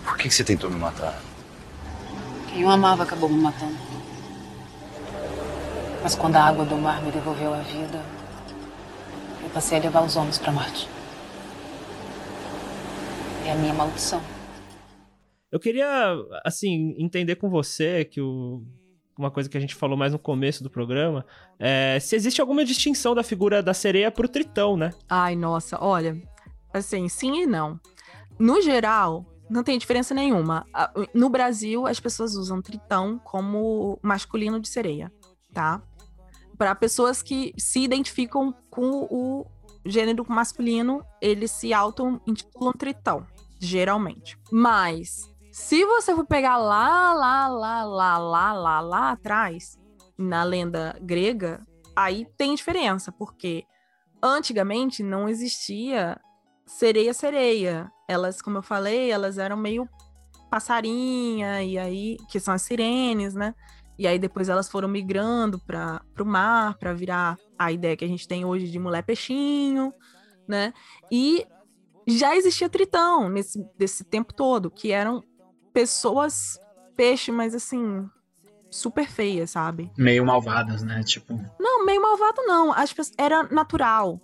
[0.03, 1.21] Por que, que você tentou me matar?
[2.49, 3.75] Quem eu amava acabou me matando.
[6.03, 8.03] Mas quando a água do mar me devolveu a vida,
[9.41, 10.87] eu passei a levar os homens para Marte.
[13.45, 14.21] É a minha maldição.
[15.51, 18.63] Eu queria, assim, entender com você que o,
[19.17, 21.25] uma coisa que a gente falou mais no começo do programa
[21.59, 24.91] é se existe alguma distinção da figura da sereia pro tritão, né?
[25.07, 26.21] Ai, nossa, olha,
[26.73, 27.79] assim, sim e não.
[28.39, 30.65] No geral, não tem diferença nenhuma.
[31.13, 35.11] No Brasil, as pessoas usam tritão como masculino de sereia,
[35.53, 35.81] tá?
[36.57, 39.45] Para pessoas que se identificam com o
[39.85, 43.27] gênero masculino, eles se auto-intitulam tritão,
[43.59, 44.39] geralmente.
[44.51, 49.77] Mas, se você for pegar lá, lá, lá, lá, lá, lá, lá atrás,
[50.17, 51.65] na lenda grega,
[51.95, 53.65] aí tem diferença, porque
[54.21, 56.17] antigamente não existia
[56.65, 57.91] sereia-sereia.
[58.13, 59.87] Elas, como eu falei, elas eram meio
[60.49, 63.55] passarinha, e aí, que são as sirenes, né?
[63.97, 68.07] E aí depois elas foram migrando para o mar, para virar a ideia que a
[68.07, 69.93] gente tem hoje de mulher peixinho,
[70.47, 70.73] né?
[71.11, 71.45] E
[72.07, 75.23] já existia tritão nesse desse tempo todo, que eram
[75.73, 76.59] pessoas
[76.95, 78.07] peixe, mas assim,
[78.69, 79.91] super feias, sabe?
[79.97, 81.01] Meio malvadas, né?
[81.03, 82.71] Tipo, Não, meio malvado não.
[82.73, 84.19] As pessoas, era natural.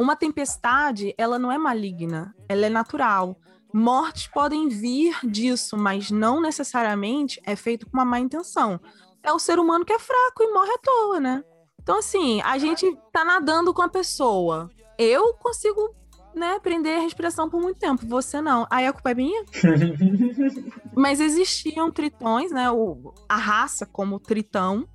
[0.00, 3.36] Uma tempestade, ela não é maligna, ela é natural.
[3.70, 8.80] Mortes podem vir disso, mas não necessariamente é feito com uma má intenção.
[9.22, 11.44] É o ser humano que é fraco e morre à toa, né?
[11.82, 14.70] Então, assim, a gente tá nadando com a pessoa.
[14.96, 15.94] Eu consigo,
[16.34, 18.06] né, prender a respiração por muito tempo.
[18.06, 18.66] Você não.
[18.70, 19.44] Aí a culpa é minha?
[20.96, 22.70] Mas existiam tritões, né?
[22.70, 24.88] O, a raça como tritão.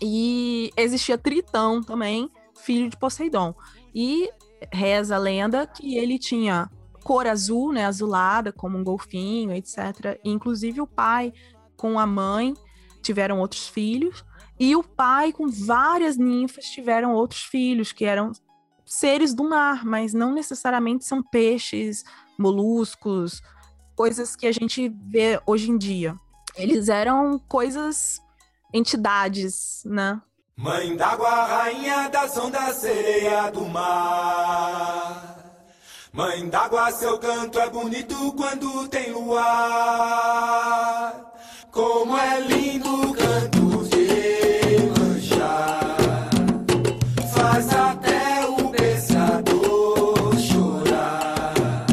[0.00, 3.54] E existia Tritão também, filho de Poseidon.
[3.94, 4.30] E
[4.72, 6.70] reza a lenda que ele tinha
[7.02, 7.84] cor azul, né?
[7.84, 10.18] Azulada, como um golfinho, etc.
[10.24, 11.32] E, inclusive o pai
[11.76, 12.54] com a mãe
[13.02, 14.24] tiveram outros filhos.
[14.58, 18.30] E o pai com várias ninfas tiveram outros filhos, que eram
[18.86, 22.04] seres do mar, mas não necessariamente são peixes,
[22.38, 23.42] moluscos,
[23.96, 26.14] coisas que a gente vê hoje em dia.
[26.54, 28.20] Eles eram coisas,
[28.72, 30.20] entidades, né?
[30.56, 35.38] Mãe d'água, rainha das ondas, sereia do mar.
[36.12, 39.42] Mãe d'água, seu canto é bonito quando tem luar.
[41.70, 45.96] Como é lindo o canto de manjar.
[47.34, 51.86] Faz até o pensador chorar.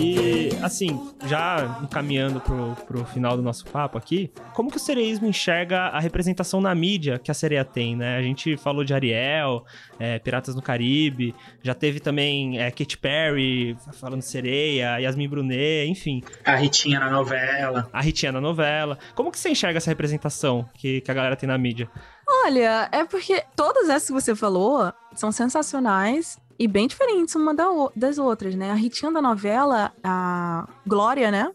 [0.00, 5.26] E, assim, já encaminhando pro, pro final do nosso papo aqui, como que o sereísmo
[5.26, 8.16] enxerga a representação na mídia que a sereia tem, né?
[8.16, 9.64] A gente falou de Ariel,
[9.98, 15.88] é, Piratas no Caribe, já teve também é, Katy Perry falando de sereia, Yasmin Brunet,
[15.88, 16.22] enfim.
[16.44, 17.88] A Ritinha na novela.
[17.92, 18.98] A Ritinha na novela.
[19.14, 21.88] Como que você enxerga essa representação que, que a galera tem na mídia?
[22.26, 27.54] Olha, é porque todas essas que você falou são sensacionais e bem diferentes uma
[27.94, 28.70] das outras, né?
[28.70, 31.52] A Ritinha da novela, a Glória, né?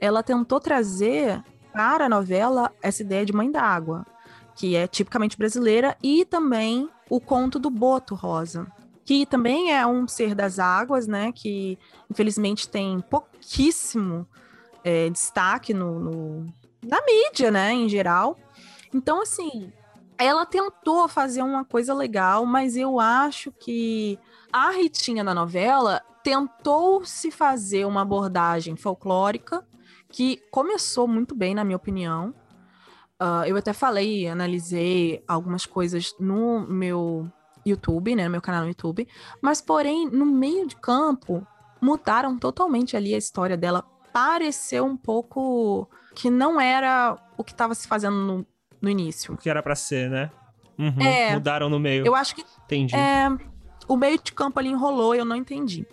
[0.00, 4.06] Ela tentou trazer para a novela essa ideia de mãe d'água,
[4.54, 8.66] que é tipicamente brasileira, e também o conto do Boto Rosa,
[9.04, 11.32] que também é um ser das águas, né?
[11.32, 11.78] Que
[12.10, 14.26] infelizmente tem pouquíssimo
[14.84, 17.72] é, destaque no, no, na mídia, né?
[17.72, 18.36] Em geral.
[18.92, 19.72] Então, assim,
[20.18, 24.18] ela tentou fazer uma coisa legal, mas eu acho que
[24.52, 29.66] a Ritinha na novela tentou se fazer uma abordagem folclórica
[30.08, 32.34] que começou muito bem, na minha opinião.
[33.20, 37.30] Uh, eu até falei, analisei algumas coisas no meu
[37.64, 39.08] YouTube, né, no meu canal no YouTube,
[39.40, 41.46] mas porém no meio de campo
[41.80, 43.84] mudaram totalmente ali a história dela.
[44.12, 48.46] Pareceu um pouco que não era o que estava se fazendo no
[48.80, 49.34] no início.
[49.34, 50.30] O que era para ser, né?
[50.78, 52.06] Uhum, é, mudaram no meio.
[52.06, 52.44] Eu acho que.
[52.64, 52.94] Entendi.
[52.94, 53.28] É,
[53.88, 55.86] o meio de campo ali enrolou e eu não entendi.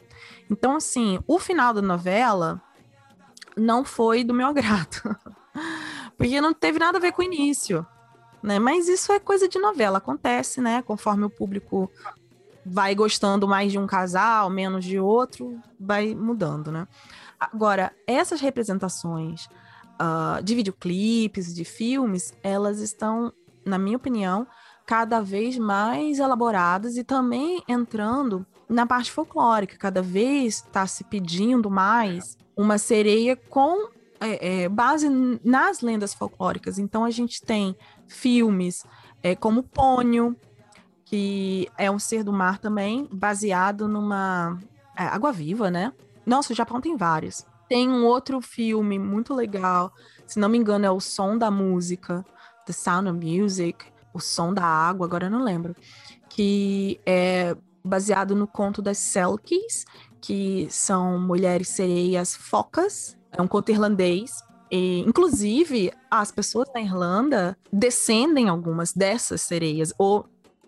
[0.50, 2.62] Então, assim, o final da novela
[3.56, 5.18] não foi do meu agrado.
[6.18, 7.86] Porque não teve nada a ver com o início.
[8.42, 8.60] Né?
[8.60, 10.82] Mas isso é coisa de novela, acontece, né?
[10.82, 11.90] Conforme o público
[12.66, 16.88] vai gostando mais de um casal, menos de outro, vai mudando, né?
[17.40, 19.48] Agora, essas representações
[20.00, 23.32] uh, de videoclipes, de filmes, elas estão,
[23.66, 24.48] na minha opinião,
[24.86, 29.78] cada vez mais elaboradas e também entrando na parte folclórica.
[29.78, 33.90] Cada vez está se pedindo mais uma sereia com
[34.20, 35.10] é, é, base
[35.44, 36.78] nas lendas folclóricas.
[36.78, 37.76] Então a gente tem
[38.08, 38.86] filmes
[39.22, 40.36] é, como Pônio,
[41.06, 44.60] que é um ser do mar também, baseado numa
[44.98, 45.94] é, água viva, né?
[46.26, 47.46] Nossa, o Japão tem vários.
[47.74, 49.92] Tem um outro filme muito legal,
[50.28, 52.24] se não me engano, é O Som da Música,
[52.68, 55.76] The Sound of Music, O Som da Água, agora eu não lembro,
[56.30, 59.86] que é baseado no conto das Selkies,
[60.22, 64.44] que são mulheres sereias focas, é um conto irlandês.
[64.70, 70.28] E, inclusive, as pessoas na Irlanda descendem algumas dessas sereias, ou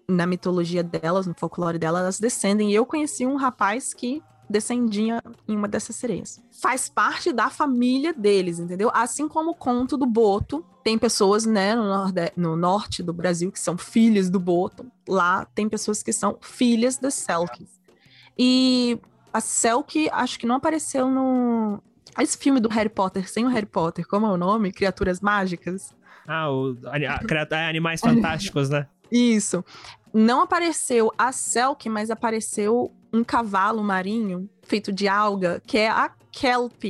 [0.09, 2.71] na mitologia delas, no folclore delas, elas descendem.
[2.71, 6.41] E eu conheci um rapaz que descendia em uma dessas sereias.
[6.61, 8.91] Faz parte da família deles, entendeu?
[8.93, 13.51] Assim como o conto do Boto, tem pessoas, né, no, norde no norte do Brasil
[13.51, 14.85] que são filhas do Boto.
[15.07, 17.79] Lá tem pessoas que são filhas das Selkies.
[18.37, 18.99] E
[19.33, 21.81] a Selkie, acho que não apareceu no
[22.23, 24.71] esse filme do Harry Potter, sem o Harry Potter, como é o nome?
[24.71, 25.93] Criaturas Mágicas.
[26.25, 26.75] Ah, o,
[27.67, 28.87] Animais Fantásticos, né?
[29.11, 29.63] Isso.
[30.17, 36.09] Não apareceu a Selkie, mas apareceu um cavalo marinho feito de alga, que é a
[36.31, 36.85] kelp,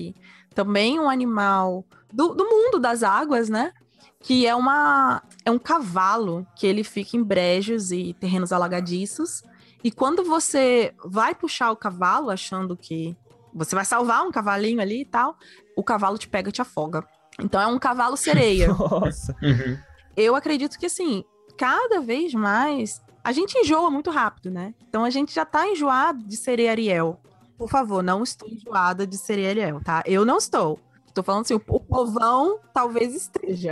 [0.54, 3.74] também um animal do, do mundo das águas, né?
[4.20, 9.42] Que é uma é um cavalo que ele fica em brejos e terrenos alagadiços.
[9.84, 13.18] E quando você vai puxar o cavalo achando que
[13.52, 15.36] você vai salvar um cavalinho ali e tal,
[15.76, 17.04] o cavalo te pega e te afoga.
[17.40, 18.68] Então é um cavalo sereia.
[18.78, 19.36] Nossa.
[19.42, 19.80] Uhum.
[20.16, 21.26] Eu acredito que assim,
[21.58, 24.76] cada vez mais a gente enjoa muito rápido, né?
[24.88, 27.20] Então a gente já tá enjoado de ser Ariel.
[27.58, 30.04] Por favor, não estou enjoada de ser Ariel, tá?
[30.06, 30.80] Eu não estou.
[31.12, 33.72] Tô falando assim, o povão talvez esteja.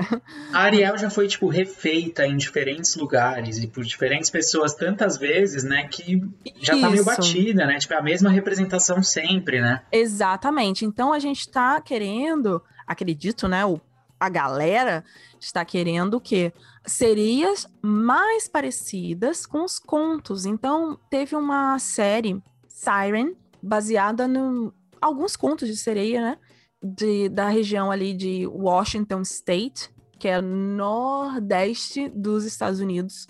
[0.52, 5.64] A Ariel já foi, tipo, refeita em diferentes lugares e por diferentes pessoas tantas vezes,
[5.64, 5.88] né?
[5.88, 6.20] Que
[6.60, 7.78] já tá meio batida, né?
[7.78, 9.84] Tipo, é a mesma representação sempre, né?
[9.92, 10.84] Exatamente.
[10.84, 13.64] Então a gente tá querendo, acredito, né?
[13.66, 13.80] O,
[14.20, 15.04] a galera
[15.38, 16.54] está querendo o quê?
[16.86, 20.46] Sereias mais parecidas com os contos.
[20.46, 26.38] Então, teve uma série, Siren, baseada em alguns contos de sereia, né?
[26.84, 33.28] De, da região ali de Washington State, que é nordeste dos Estados Unidos,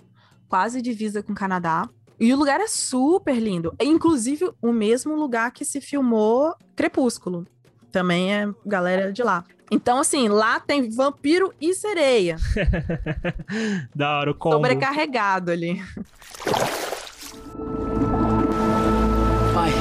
[0.48, 1.88] quase divisa com o Canadá.
[2.20, 3.74] E o lugar é super lindo.
[3.78, 7.46] É, inclusive, o mesmo lugar que se filmou Crepúsculo.
[7.94, 9.46] Também é galera de lá.
[9.70, 12.38] Então, assim, lá tem vampiro e sereia.
[13.94, 14.56] da hora, o combo.
[14.56, 15.80] Sobrecarregado ali.
[19.54, 19.72] Pai.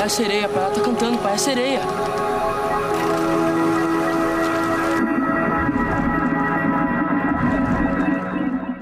[0.00, 0.64] É a sereia, pai.
[0.64, 1.30] Ela tá cantando, pai.
[1.30, 1.80] É a sereia.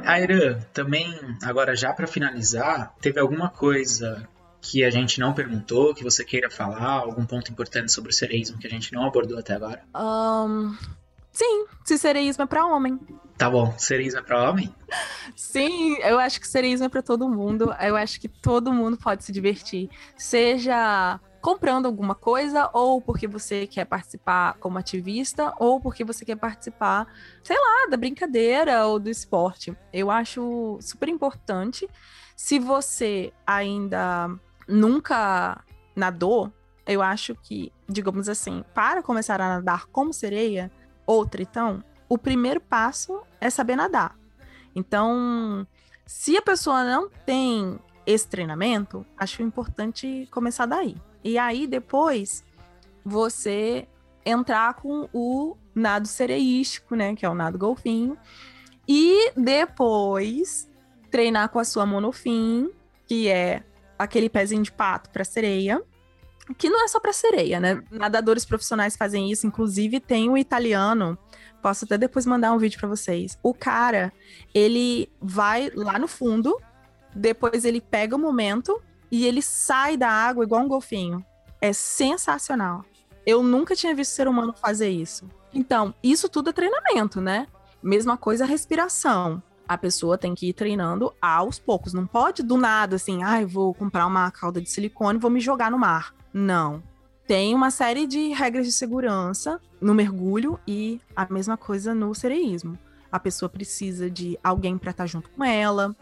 [0.06, 4.26] Aira, também, agora já para finalizar, teve alguma coisa
[4.64, 8.58] que a gente não perguntou, que você queira falar, algum ponto importante sobre o sereísmo
[8.58, 9.84] que a gente não abordou até agora?
[9.94, 10.74] Um,
[11.30, 12.98] sim, se sereísmo é para homem.
[13.36, 14.74] Tá bom, sereísmo é para homem?
[15.36, 17.74] Sim, eu acho que sereísmo é para todo mundo.
[17.78, 23.66] Eu acho que todo mundo pode se divertir, seja comprando alguma coisa, ou porque você
[23.66, 27.06] quer participar como ativista, ou porque você quer participar,
[27.42, 29.76] sei lá, da brincadeira ou do esporte.
[29.92, 31.86] Eu acho super importante.
[32.34, 34.30] Se você ainda
[34.68, 35.62] nunca
[35.94, 36.52] nadou,
[36.86, 40.70] eu acho que, digamos assim, para começar a nadar como sereia
[41.06, 44.16] ou tritão, o primeiro passo é saber nadar.
[44.74, 45.66] Então,
[46.06, 50.96] se a pessoa não tem esse treinamento, acho importante começar daí.
[51.22, 52.44] E aí, depois,
[53.04, 53.88] você
[54.24, 57.14] entrar com o nado sereístico, né?
[57.14, 58.16] Que é o nado golfinho.
[58.86, 60.70] E depois
[61.10, 62.70] treinar com a sua monofim,
[63.06, 63.62] que é
[63.98, 65.82] aquele pezinho de pato para sereia,
[66.58, 67.82] que não é só para sereia, né?
[67.90, 71.16] Nadadores profissionais fazem isso, inclusive tem o italiano,
[71.62, 73.38] posso até depois mandar um vídeo para vocês.
[73.42, 74.12] O cara,
[74.52, 76.60] ele vai lá no fundo,
[77.14, 81.24] depois ele pega o momento e ele sai da água igual um golfinho.
[81.60, 82.84] É sensacional.
[83.24, 85.26] Eu nunca tinha visto ser humano fazer isso.
[85.54, 87.46] Então, isso tudo é treinamento, né?
[87.82, 91.92] Mesma coisa a respiração a pessoa tem que ir treinando aos poucos.
[91.92, 95.30] Não pode do nada assim, ai, ah, vou comprar uma cauda de silicone e vou
[95.30, 96.14] me jogar no mar.
[96.32, 96.82] Não.
[97.26, 102.78] Tem uma série de regras de segurança no mergulho e a mesma coisa no sereísmo.
[103.10, 105.94] A pessoa precisa de alguém para estar tá junto com ela,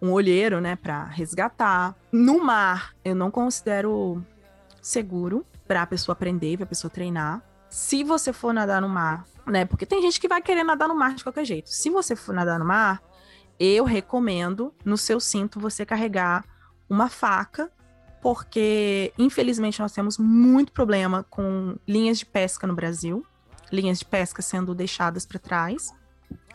[0.00, 1.96] um olheiro, né, para resgatar.
[2.12, 4.24] No mar, eu não considero
[4.80, 7.42] seguro para a pessoa aprender, para a pessoa treinar.
[7.68, 9.64] Se você for nadar no mar, né?
[9.64, 11.70] Porque tem gente que vai querer nadar no mar de qualquer jeito.
[11.70, 13.02] Se você for nadar no mar,
[13.58, 16.44] eu recomendo no seu cinto você carregar
[16.88, 17.70] uma faca,
[18.22, 23.24] porque infelizmente nós temos muito problema com linhas de pesca no Brasil,
[23.70, 25.92] linhas de pesca sendo deixadas para trás.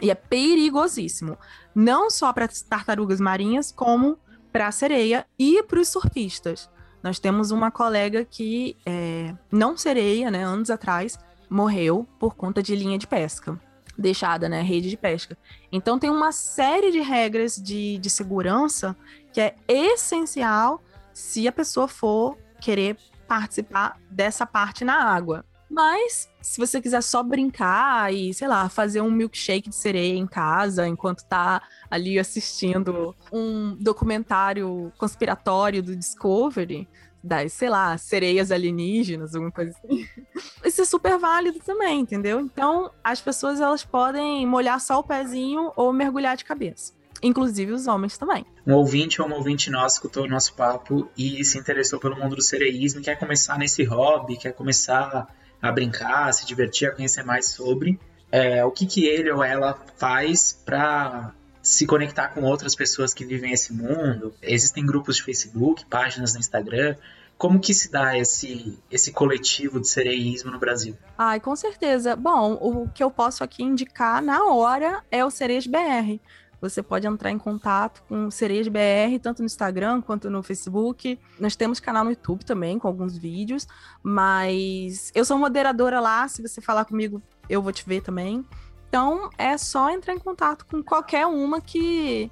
[0.02, 1.38] E é perigosíssimo,
[1.74, 4.18] não só para tartarugas marinhas, como
[4.52, 6.70] para a sereia e para os surfistas.
[7.02, 11.18] Nós temos uma colega que, é, não sereia, né, anos atrás,
[11.50, 13.60] morreu por conta de linha de pesca
[13.98, 14.62] deixada, né?
[14.62, 15.38] Rede de pesca.
[15.72, 18.96] Então tem uma série de regras de, de segurança
[19.32, 20.82] que é essencial
[21.14, 25.46] se a pessoa for querer participar dessa parte na água.
[25.70, 30.28] Mas se você quiser só brincar e, sei lá, fazer um milkshake de sereia em
[30.28, 36.88] casa enquanto tá ali assistindo um documentário conspiratório do Discovery,
[37.24, 40.06] das, sei lá, sereias alienígenas, alguma coisa assim.
[40.66, 42.42] Isso é super válido também, entendeu?
[42.42, 46.94] Então, as pessoas elas podem molhar só o pezinho ou mergulhar de cabeça.
[47.22, 48.46] Inclusive os homens também.
[48.68, 52.36] Um ouvinte ou uma ouvinte nosso escutou o nosso papo e se interessou pelo mundo
[52.36, 57.24] do sereísmo, quer começar nesse hobby, quer começar a brincar, a se divertir, a conhecer
[57.24, 57.98] mais sobre.
[58.30, 61.34] É, o que, que ele ou ela faz para
[61.64, 64.36] se conectar com outras pessoas que vivem esse mundo.
[64.42, 66.98] Existem grupos de Facebook, páginas no Instagram.
[67.38, 70.96] Como que se dá esse, esse coletivo de sereísmo no Brasil?
[71.18, 72.18] Ai, com certeza.
[72.18, 76.20] Bom, o que eu posso aqui indicar na hora é o Sereias BR.
[76.60, 81.20] Você pode entrar em contato com Sereias BR, tanto no Instagram quanto no Facebook.
[81.40, 83.68] Nós temos canal no YouTube também, com alguns vídeos.
[84.02, 86.28] Mas eu sou moderadora lá.
[86.28, 88.46] Se você falar comigo, eu vou te ver também.
[88.94, 92.30] Então é só entrar em contato com qualquer uma que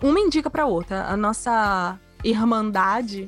[0.00, 1.04] uma indica para outra.
[1.06, 3.26] A nossa irmandade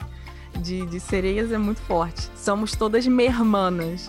[0.60, 2.30] de, de sereias é muito forte.
[2.36, 4.08] Somos todas mermanas.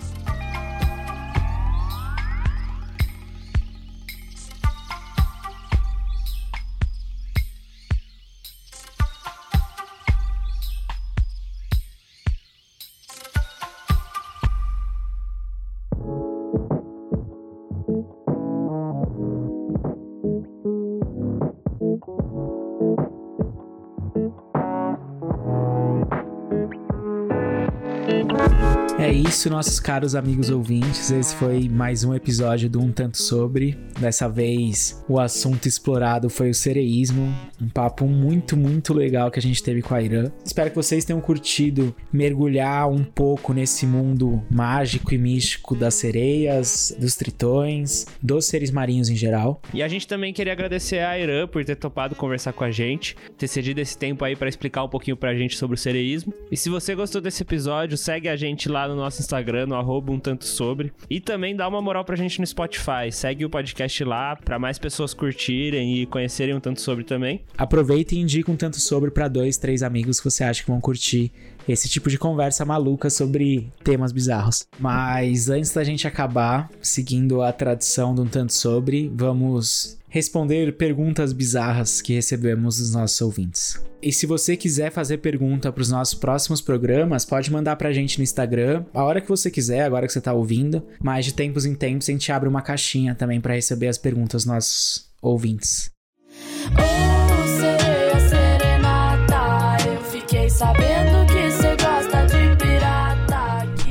[29.08, 31.10] Isso, nossos caros amigos ouvintes.
[31.10, 33.78] Esse foi mais um episódio do Um Tanto Sobre.
[33.98, 37.34] Dessa vez, o assunto explorado foi o sereísmo.
[37.62, 40.30] Um papo muito, muito legal que a gente teve com a Irã.
[40.44, 46.94] Espero que vocês tenham curtido mergulhar um pouco nesse mundo mágico e místico das sereias,
[47.00, 49.62] dos tritões, dos seres marinhos em geral.
[49.74, 53.16] E a gente também queria agradecer a Irã por ter topado conversar com a gente,
[53.38, 56.34] ter cedido esse tempo aí para explicar um pouquinho pra gente sobre o sereísmo.
[56.52, 60.12] E se você gostou desse episódio, segue a gente lá no nosso Instagram, no arroba
[60.12, 60.92] um tanto sobre.
[61.10, 63.12] E também dá uma moral pra gente no Spotify.
[63.12, 67.42] Segue o podcast lá pra mais pessoas curtirem e conhecerem um tanto sobre também.
[67.58, 70.82] Aproveita e indica um tanto sobre pra dois, três amigos que você acha que vão
[70.82, 71.32] curtir
[71.68, 74.68] esse tipo de conversa maluca sobre temas bizarros.
[74.80, 81.32] Mas antes da gente acabar, seguindo a tradição de um tanto sobre, vamos responder perguntas
[81.32, 83.80] bizarras que recebemos dos nossos ouvintes.
[84.02, 87.94] E se você quiser fazer pergunta para os nossos próximos programas, pode mandar para a
[87.94, 90.84] gente no Instagram, a hora que você quiser, agora que você está ouvindo.
[91.02, 94.44] Mas de tempos em tempos a gente abre uma caixinha também para receber as perguntas
[94.44, 95.92] dos nossos ouvintes.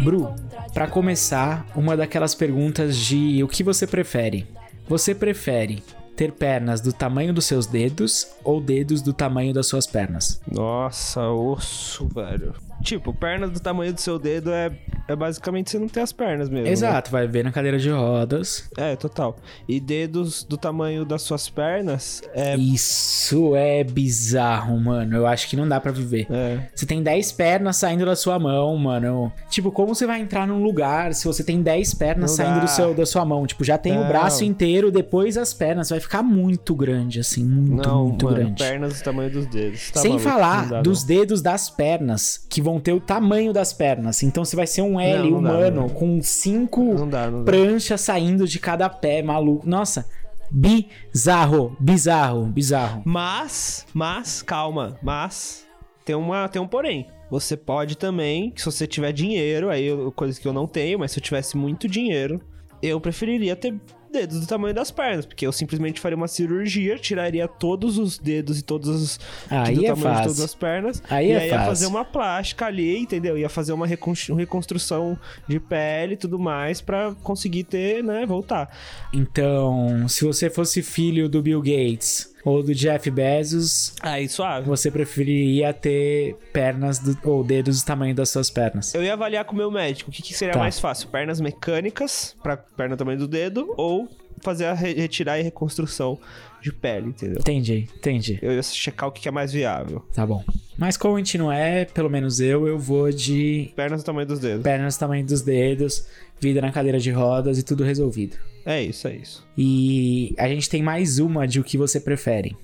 [0.02, 0.34] Bru,
[0.72, 4.46] para começar, uma daquelas perguntas de o que você prefere?
[4.88, 5.82] Você prefere
[6.18, 10.40] ter pernas do tamanho dos seus dedos ou dedos do tamanho das suas pernas?
[10.50, 12.54] Nossa, osso, velho.
[12.83, 14.70] Tipo, perna do tamanho do seu dedo é,
[15.09, 16.68] é basicamente você não ter as pernas mesmo.
[16.68, 17.18] Exato, né?
[17.18, 18.68] vai ver na cadeira de rodas.
[18.76, 19.37] É, total.
[19.68, 22.57] E dedos do tamanho das suas pernas é.
[22.57, 25.16] Isso é bizarro, mano.
[25.16, 26.26] Eu acho que não dá para viver.
[26.31, 26.68] É.
[26.74, 29.33] Você tem 10 pernas saindo da sua mão, mano.
[29.51, 32.64] Tipo, como você vai entrar num lugar se você tem 10 pernas Não saindo dá.
[32.64, 33.47] do seu, da sua mão?
[33.47, 34.09] Tipo, já tem o Não.
[34.09, 35.91] braço inteiro, depois as pernas.
[35.91, 37.45] Vai ficar muito grande, assim.
[37.45, 38.62] Muito, não, muito mano, grande.
[38.62, 39.91] pernas do tamanho dos dedos.
[39.91, 43.72] Tá Sem maluco, falar dá, dos dedos das pernas, que vão ter o tamanho das
[43.72, 44.22] pernas.
[44.22, 45.88] Então você vai ser um L Não, não dá, humano não.
[45.88, 47.42] com cinco Não dá, dá.
[47.44, 49.68] pranchas saindo de cada pé, maluco.
[49.68, 50.06] Nossa,
[50.50, 53.02] bizarro, bizarro, bizarro.
[53.04, 55.66] Mas, mas, calma, mas
[56.04, 57.06] tem uma, tem um porém.
[57.30, 61.18] Você pode também, se você tiver dinheiro, aí coisa que eu não tenho, mas se
[61.18, 62.40] eu tivesse muito dinheiro,
[62.82, 63.74] eu preferiria ter
[64.20, 68.58] dedos do tamanho das pernas, porque eu simplesmente faria uma cirurgia, tiraria todos os dedos
[68.58, 70.22] e todos os Aí do é tamanho de fácil.
[70.24, 71.66] todas as pernas, Aí e é aí ia fácil.
[71.68, 73.36] fazer uma plástica ali, entendeu?
[73.38, 78.70] Ia fazer uma recon- reconstrução de pele e tudo mais pra conseguir ter, né, voltar.
[79.12, 84.66] Então, se você fosse filho do Bill Gates ou do Jeff Bezos, aí suave.
[84.68, 88.95] Você preferiria ter pernas do- ou dedos do tamanho das suas pernas?
[88.95, 90.61] Eu ia avaliar com o meu médico o que, que seria Tá.
[90.61, 94.09] mais fácil: pernas mecânicas, pra perna do tamanho do dedo, ou
[94.41, 96.16] fazer a re- retirar e reconstrução
[96.62, 97.39] de pele, entendeu?
[97.41, 98.39] Entendi, entendi.
[98.43, 100.05] Eu ia checar o que, que é mais viável.
[100.14, 100.45] Tá bom.
[100.76, 104.26] Mas como a gente não é, pelo menos eu, eu vou de Pernas do tamanho
[104.28, 104.62] dos dedos.
[104.62, 106.07] pernas do tamanho dos dedos,
[106.41, 108.36] vida na cadeira de rodas e tudo resolvido.
[108.64, 109.47] É isso, é isso.
[109.57, 112.57] E a gente tem mais uma de o que você prefere.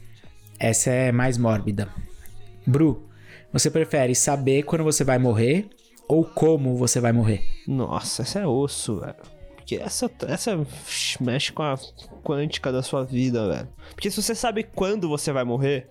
[0.59, 1.89] Essa é mais mórbida.
[2.67, 3.09] Bru,
[3.53, 5.69] você prefere saber quando você vai morrer
[6.09, 7.43] ou como você vai morrer?
[7.67, 9.15] Nossa, essa é osso, velho.
[9.57, 10.67] Porque essa, essa
[11.21, 11.79] mexe com a
[12.23, 13.69] quântica da sua vida, velho.
[13.95, 15.89] Porque se você sabe quando você vai morrer,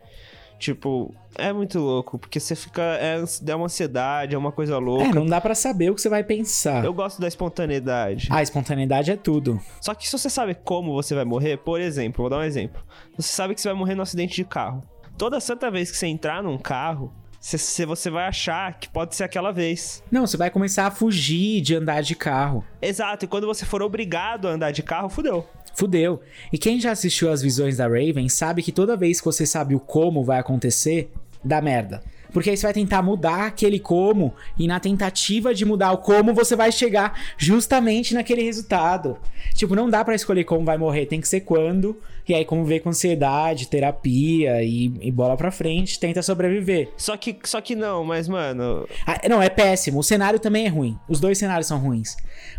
[0.63, 2.17] tipo, é muito louco.
[2.17, 2.81] Porque você fica.
[2.81, 5.05] É, é uma ansiedade, é uma coisa louca.
[5.05, 6.83] É, não dá pra saber o que você vai pensar.
[6.85, 8.29] Eu gosto da espontaneidade.
[8.31, 9.59] A espontaneidade é tudo.
[9.81, 12.81] Só que se você sabe como você vai morrer, por exemplo, vou dar um exemplo.
[13.17, 14.83] Você sabe que você vai morrer num acidente de carro.
[15.17, 17.13] Toda santa vez que você entrar num carro,
[17.43, 20.01] você, você- vai achar que pode ser aquela vez.
[20.09, 22.63] Não, você vai começar a fugir de andar de carro.
[22.81, 25.45] Exato, e quando você for obrigado a andar de carro, fudeu.
[25.75, 26.21] Fudeu.
[26.51, 29.73] E quem já assistiu as visões da Raven sabe que toda vez que você sabe
[29.75, 31.11] o como vai acontecer,
[31.43, 32.01] dá merda.
[32.31, 36.33] Porque aí você vai tentar mudar aquele como, e na tentativa de mudar o como,
[36.33, 39.17] você vai chegar justamente naquele resultado.
[39.53, 41.99] Tipo, não dá pra escolher como vai morrer, tem que ser quando.
[42.27, 46.89] E aí, como ver com ansiedade, terapia e, e bola pra frente, tenta sobreviver.
[46.97, 48.87] Só que, só que não, mas, mano.
[49.05, 49.99] Ah, não, é péssimo.
[49.99, 50.97] O cenário também é ruim.
[51.07, 52.15] Os dois cenários são ruins.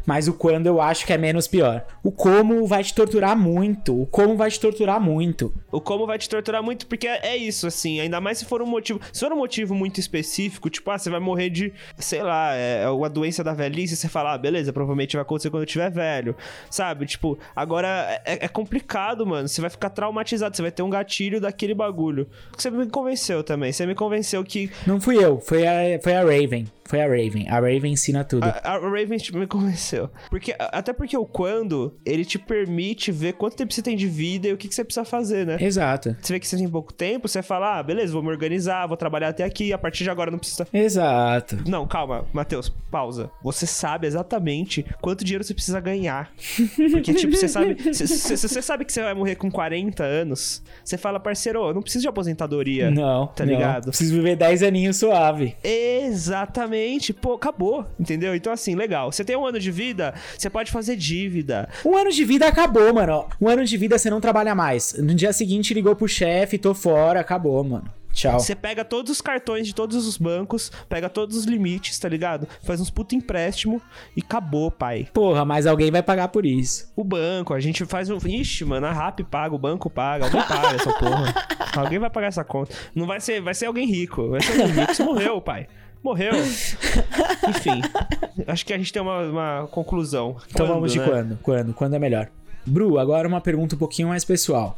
[0.07, 1.85] Mas o quando eu acho que é menos pior.
[2.03, 4.03] O como vai te torturar muito.
[4.03, 5.55] O como vai te torturar muito.
[5.73, 8.01] O como vai te torturar muito, porque é é isso, assim.
[8.01, 9.01] Ainda mais se for um motivo.
[9.13, 12.89] Se for um motivo muito específico, tipo, ah, você vai morrer de, sei lá, é
[12.89, 16.37] uma doença da velhice, você fala, ah, beleza, provavelmente vai acontecer quando eu tiver velho.
[16.71, 17.07] Sabe?
[17.07, 19.49] Tipo, agora é, é complicado, mano.
[19.55, 22.27] Você vai ficar traumatizado, você vai ter um gatilho daquele bagulho.
[22.57, 23.73] Você me convenceu também.
[23.73, 24.69] Você me convenceu que.
[24.85, 26.67] Não fui eu, foi a, foi a Raven.
[26.87, 27.47] Foi a Raven.
[27.49, 28.45] A Raven ensina tudo.
[28.45, 30.11] A, a Raven tipo, me convenceu.
[30.29, 34.49] Porque, até porque o quando, ele te permite ver quanto tempo você tem de vida
[34.49, 35.57] e o que, que você precisa fazer, né?
[35.61, 36.15] Exato.
[36.21, 38.97] Você vê que você tem pouco tempo, você fala, ah, beleza, vou me organizar, vou
[38.97, 40.67] trabalhar até aqui, a partir de agora não precisa.
[40.73, 41.59] Exato.
[41.67, 43.31] Não, calma, Matheus, pausa.
[43.43, 46.33] Você sabe exatamente quanto dinheiro você precisa ganhar.
[46.93, 47.77] Porque, tipo, você sabe.
[47.95, 51.83] Se você sabe que você vai morrer com 40 anos, você fala, parceiro, eu não
[51.83, 52.91] preciso de aposentadoria.
[52.91, 53.53] Não, Tá não.
[53.53, 53.87] ligado?
[53.89, 55.57] Preciso viver 10 aninhos suave.
[55.65, 56.74] Exatamente.
[57.13, 57.87] Pô, acabou.
[57.99, 58.35] Entendeu?
[58.35, 59.11] Então, assim, legal.
[59.11, 61.69] Você tem um ano de vida, você pode fazer dívida.
[61.85, 63.27] Um ano de vida acabou, mano.
[63.41, 64.95] Um ano de vida você não trabalha mais.
[64.95, 67.91] No dia seguinte ligou pro chefe, tô fora, acabou, mano.
[68.15, 68.39] Tchau.
[68.39, 72.47] Você pega todos os cartões de todos os bancos, pega todos os limites, tá ligado?
[72.63, 73.83] Faz uns puta empréstimo
[74.17, 75.09] e acabou, pai.
[75.13, 76.91] Porra, mas alguém vai pagar por isso.
[76.95, 78.19] O banco, a gente faz um.
[78.25, 81.35] Ixi, mano, a RAP paga, o banco paga, alguém paga essa porra.
[81.75, 82.73] Alguém vai pagar essa conta.
[82.95, 84.29] Não vai ser, vai ser alguém rico.
[84.29, 84.95] Vai ser alguém rico.
[84.95, 85.67] Você morreu, pai.
[86.05, 86.33] Morreu.
[87.49, 87.81] Enfim.
[88.47, 90.37] Acho que a gente tem uma, uma conclusão.
[90.51, 91.07] Então Quando, vamos de né?
[91.07, 91.39] quando?
[91.43, 91.73] Quando?
[91.73, 92.29] Quando é melhor?
[92.67, 94.77] Bru, agora uma pergunta um pouquinho mais pessoal.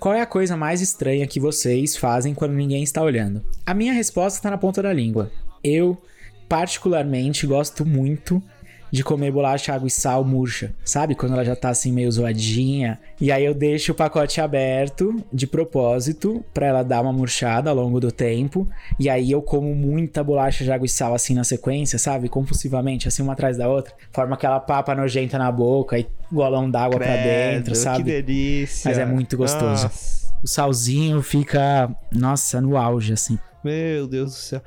[0.00, 3.44] Qual é a coisa mais estranha que vocês fazem quando ninguém está olhando?
[3.66, 5.30] A minha resposta está na ponta da língua.
[5.62, 6.00] Eu,
[6.48, 8.42] particularmente, gosto muito
[8.90, 10.74] de comer bolacha água e sal murcha.
[10.84, 11.14] Sabe?
[11.14, 12.98] Quando ela já tá assim meio zoadinha.
[13.20, 17.76] E aí eu deixo o pacote aberto de propósito pra ela dar uma murchada ao
[17.76, 18.68] longo do tempo.
[18.98, 22.28] E aí eu como muita bolacha de água e sal assim na sequência, sabe?
[22.28, 23.94] Compulsivamente, assim uma atrás da outra.
[24.12, 28.04] Forma aquela papa nojenta na boca e golão d'água pra Credo, dentro, sabe?
[28.04, 28.88] Que delícia.
[28.88, 29.84] Mas é muito gostoso.
[29.84, 30.26] Nossa.
[30.42, 33.38] O salzinho fica, nossa, no auge, assim.
[33.64, 34.62] Meu Deus do céu.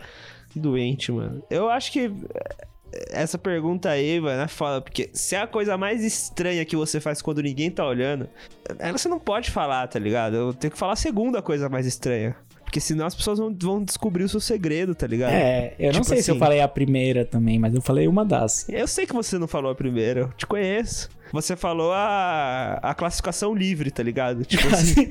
[0.50, 1.44] Que doente, mano.
[1.50, 2.12] Eu acho que
[3.12, 4.82] essa pergunta aí, mano, é foda.
[4.82, 8.30] Porque se é a coisa mais estranha que você faz quando ninguém tá olhando,
[8.78, 10.36] ela você não pode falar, tá ligado?
[10.36, 12.36] Eu tenho que falar a segunda coisa mais estranha.
[12.64, 15.34] Porque senão as pessoas vão, vão descobrir o seu segredo, tá ligado?
[15.34, 18.08] É, eu não Tipo sei se eu assim, falei a primeira também, mas eu falei
[18.08, 18.70] uma das.
[18.70, 21.10] Eu sei que você não falou a primeira, eu te conheço.
[21.32, 24.46] Você falou a, a classificação livre, tá ligado?
[24.46, 25.08] Tipo assim.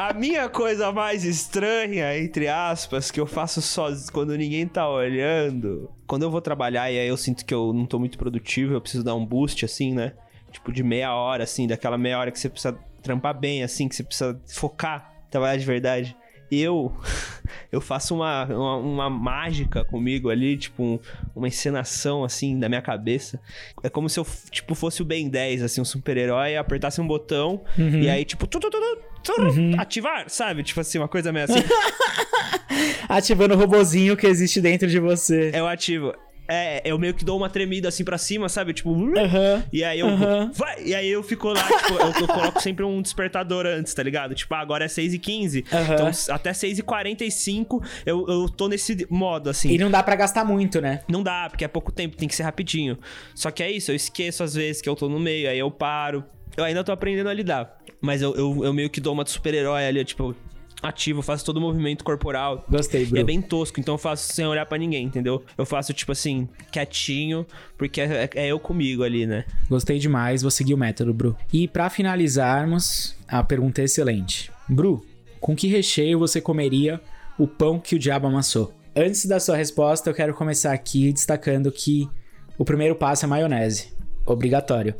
[0.00, 5.90] A minha coisa mais estranha, entre aspas, que eu faço sozinho quando ninguém tá olhando.
[6.06, 8.80] Quando eu vou trabalhar e aí eu sinto que eu não tô muito produtivo, eu
[8.80, 10.12] preciso dar um boost, assim, né?
[10.52, 13.96] Tipo, de meia hora, assim, daquela meia hora que você precisa trampar bem, assim, que
[13.96, 16.16] você precisa focar, trabalhar de verdade.
[16.48, 16.92] Eu,
[17.72, 20.98] eu faço uma, uma, uma mágica comigo ali, tipo, um-
[21.34, 23.40] uma encenação, assim, na minha cabeça.
[23.82, 27.62] É como se eu, tipo, fosse o Ben 10, assim, um super-herói, apertasse um botão
[27.76, 28.00] Uhum.
[28.00, 28.78] e aí, tipo, tu, tu, tu,
[29.22, 29.32] tu,
[29.78, 30.62] ativar, sabe?
[30.62, 31.58] Tipo assim, uma coisa meio assim.
[33.08, 35.50] Ativando o robozinho que existe dentro de você.
[35.54, 36.12] eu ativo.
[36.50, 38.72] É, eu meio que dou uma tremida assim pra cima, sabe?
[38.72, 39.62] Tipo, Aham.
[39.70, 40.08] e aí eu.
[40.08, 40.50] Aham.
[40.54, 40.82] Vai!
[40.82, 44.34] E aí eu fico lá, tipo, eu, eu coloco sempre um despertador antes, tá ligado?
[44.34, 45.66] Tipo, ah, agora é 6h15.
[45.70, 45.92] Aham.
[45.94, 49.70] Então, até 6h45 eu, eu tô nesse modo, assim.
[49.70, 51.00] E não dá pra gastar muito, né?
[51.06, 52.98] Não dá, porque é pouco tempo, tem que ser rapidinho.
[53.34, 55.70] Só que é isso, eu esqueço às vezes que eu tô no meio, aí eu
[55.70, 56.24] paro.
[56.56, 57.77] Eu ainda tô aprendendo a lidar.
[58.00, 60.34] Mas eu, eu, eu meio que dou uma de super-herói ali, eu, tipo,
[60.82, 62.64] ativo, faço todo o movimento corporal.
[62.68, 63.18] Gostei, bro.
[63.18, 65.42] é bem tosco, então eu faço sem olhar pra ninguém, entendeu?
[65.56, 67.46] Eu faço, tipo assim, quietinho,
[67.76, 69.44] porque é, é eu comigo ali, né?
[69.68, 71.36] Gostei demais, vou seguir o método, Bru.
[71.52, 74.50] E pra finalizarmos, a pergunta é excelente.
[74.68, 75.04] Bru,
[75.40, 77.00] com que recheio você comeria
[77.38, 78.74] o pão que o diabo amassou?
[78.94, 82.08] Antes da sua resposta, eu quero começar aqui destacando que
[82.56, 83.92] o primeiro passo é maionese.
[84.26, 84.94] Obrigatório.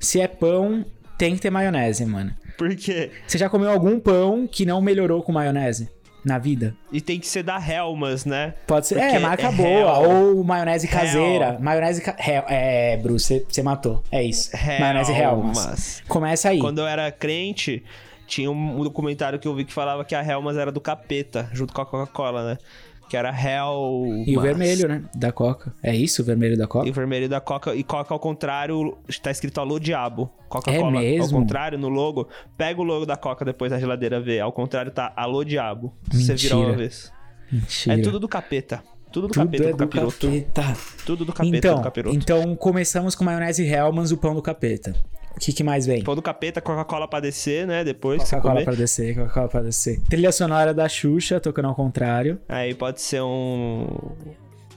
[0.00, 0.84] Se é pão,
[1.16, 2.34] tem que ter maionese, mano.
[2.56, 3.10] Por quê?
[3.26, 5.88] Você já comeu algum pão que não melhorou com maionese
[6.24, 6.74] na vida?
[6.92, 8.54] E tem que ser da Helmas, né?
[8.66, 8.94] Pode ser.
[8.94, 9.68] Porque é, marca é boa.
[9.98, 10.10] Hell.
[10.36, 11.58] Ou maionese caseira.
[11.60, 12.00] Maionese.
[12.02, 12.16] Ca...
[12.18, 12.44] Hell.
[12.48, 14.02] É, Bruce, você- matou.
[14.10, 14.50] É isso.
[14.80, 15.58] Maionese Helmas.
[15.64, 16.02] Helmas.
[16.08, 16.58] Começa aí.
[16.60, 17.82] Quando eu era crente,
[18.26, 21.72] tinha um documentário que eu vi que falava que a Helmas era do capeta, junto
[21.74, 22.58] com a Coca-Cola, né?
[23.14, 24.24] Que era Hell.
[24.26, 25.04] E o vermelho, né?
[25.14, 25.72] Da Coca.
[25.80, 26.84] É isso, o vermelho da Coca?
[26.88, 27.72] E o vermelho da Coca.
[27.72, 30.28] E Coca ao contrário, tá escrito Alô Diabo.
[30.48, 31.36] Coca-Cola É mesmo?
[31.36, 32.26] ao contrário, no logo.
[32.58, 34.40] Pega o logo da Coca depois da geladeira vê.
[34.40, 35.94] Ao contrário, tá Alô Diabo.
[36.10, 36.78] Se Você virar uma Mentira.
[36.78, 37.12] vez.
[37.52, 37.94] Mentira.
[37.94, 38.82] É tudo do capeta.
[39.12, 40.26] Tudo do Tudo capeta é do do capiroto.
[40.26, 40.76] capeta.
[41.06, 42.16] Tudo do capeta então, do capiroto.
[42.16, 44.92] então, começamos com maionese Hellmann's, o pão do capeta.
[45.36, 46.02] O que, que mais vem?
[46.02, 47.82] Pão do capeta, Coca-Cola pra descer, né?
[47.82, 50.00] Depois Coca-Cola pra descer, Coca-Cola pra descer.
[50.08, 52.40] Trilha sonora da Xuxa, tocando ao contrário.
[52.48, 53.86] Aí pode ser um.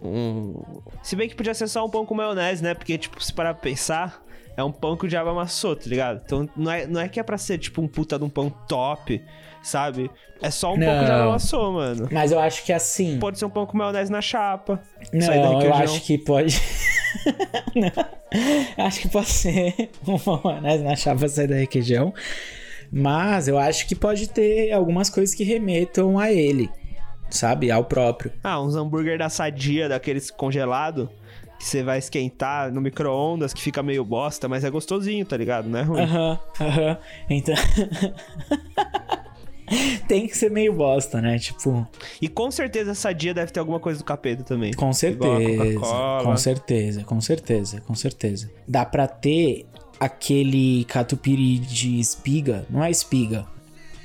[0.01, 0.55] Um.
[1.03, 2.73] Se bem que podia ser só um pão com maionese, né?
[2.73, 4.23] Porque, tipo, se parar pra pensar,
[4.55, 6.21] é um pão que o diabo amassou, tá ligado?
[6.25, 8.49] Então não é, não é que é pra ser, tipo, um puta de um pão
[8.49, 9.23] top,
[9.61, 10.09] sabe?
[10.41, 11.29] É só um pão que o diabo Não.
[11.29, 12.07] amassou, mano.
[12.11, 13.19] Mas eu acho que assim.
[13.19, 14.81] Pode ser um pão com maionese na chapa.
[15.13, 16.59] Não, eu acho que pode.
[17.75, 18.16] Não.
[18.77, 22.13] Acho que pode ser uma maionese na chapa sair da requeijão.
[22.91, 26.69] Mas eu acho que pode ter algumas coisas que remetam a ele.
[27.29, 27.69] Sabe?
[27.69, 28.31] Ao próprio.
[28.41, 31.09] Ah, uns hambúrguer da sadia, daqueles congelado.
[31.59, 35.67] Que você vai esquentar no micro-ondas, que fica meio bosta, mas é gostosinho, tá ligado?
[35.67, 36.01] Não é ruim.
[36.01, 36.97] Aham, aham.
[37.29, 37.55] Então.
[40.07, 41.37] Tem que ser meio bosta, né?
[41.37, 41.87] Tipo.
[42.21, 44.73] E com certeza a sadia deve ter alguma coisa do capeta também.
[44.73, 45.79] Com certeza.
[46.23, 48.49] Com certeza, com certeza, com certeza.
[48.67, 49.65] Dá pra ter
[49.99, 52.65] aquele catupiry de espiga.
[52.69, 53.45] Não é espiga.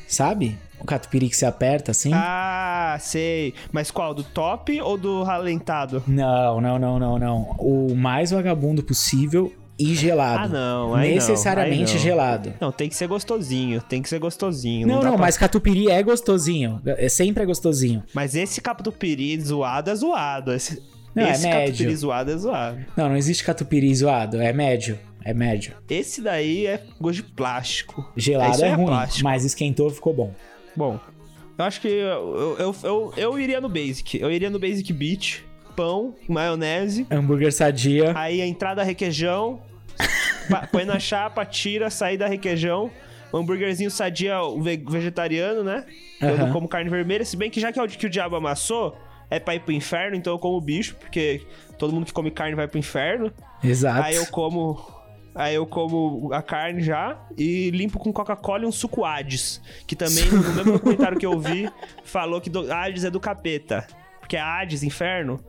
[0.08, 0.58] Sabe?
[0.80, 2.10] O catupiry que você aperta assim.
[2.12, 3.54] Ah, sei.
[3.70, 4.12] Mas qual?
[4.12, 6.02] Do top ou do ralentado?
[6.06, 7.42] Não, não, não, não, não.
[7.58, 10.44] O mais vagabundo possível e gelado.
[10.44, 10.94] Ah, não.
[10.94, 12.02] Aí não, Necessariamente aí não.
[12.02, 12.54] gelado.
[12.60, 13.80] Não, tem que ser gostosinho.
[13.82, 14.86] Tem que ser gostosinho.
[14.86, 16.80] Não, dá não, pra- mas catupiry é gostosinho.
[16.84, 18.02] É sempre é gostosinho.
[18.14, 20.52] Mas esse catupiry zoado é zoado.
[20.52, 20.82] Esse,
[21.14, 21.66] Não, é esse médio.
[21.72, 22.78] catupiry zoado é zoado.
[22.96, 24.40] Não, não existe catupiry zoado.
[24.40, 24.98] É médio.
[25.24, 25.74] É médio.
[25.88, 28.10] Esse daí é gosto de plástico.
[28.16, 29.24] Gelado é, aí ruim, plástico.
[29.24, 30.32] mas esquentou ficou bom.
[30.76, 30.98] Bom,
[31.58, 34.18] eu acho que eu, eu, eu, eu iria no Basic.
[34.20, 35.44] Eu iria no Basic Beach.
[35.76, 37.06] Pão, maionese.
[37.10, 38.12] Hambúrguer sadia.
[38.16, 39.60] Aí a entrada requeijão.
[40.70, 42.90] põe na chapa, tira, saída requeijão.
[43.32, 45.86] Um hambúrguerzinho sadia ve- vegetariano, né?
[46.20, 47.24] Eu não como carne vermelha.
[47.24, 48.96] Se bem que já que é o que o diabo amassou,
[49.30, 51.40] é pra ir pro inferno, então eu como bicho, porque
[51.78, 53.32] todo mundo que come carne vai pro inferno.
[53.64, 54.02] Exato.
[54.02, 55.00] Aí eu como.
[55.34, 59.62] Aí eu como a carne já e limpo com Coca-Cola e um suco Hades.
[59.86, 61.70] Que também, no mesmo documentário que eu vi,
[62.04, 63.86] falou que do- Hades é do capeta.
[64.20, 65.40] Porque a Hades, inferno,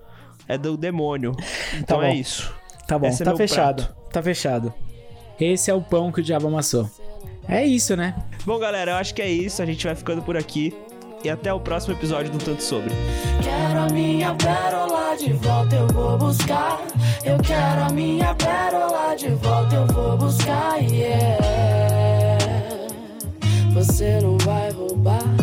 [0.47, 1.35] é do demônio.
[1.77, 2.53] Então tá é isso.
[2.87, 3.83] Tá bom, Esse é tá é fechado.
[3.83, 4.09] Prato.
[4.11, 4.73] Tá fechado.
[5.39, 6.89] Esse é o pão que o diabo amassou.
[7.47, 8.15] É isso, né?
[8.45, 9.61] Bom, galera, eu acho que é isso.
[9.61, 10.73] A gente vai ficando por aqui.
[11.23, 12.93] E até o próximo episódio do Tanto Sobre.
[13.41, 16.81] Quero a minha pérola de volta, eu vou buscar.
[17.23, 20.81] Eu quero a minha pérola de volta, eu vou buscar.
[20.81, 21.37] Yeah.
[23.73, 25.42] Você não vai roubar.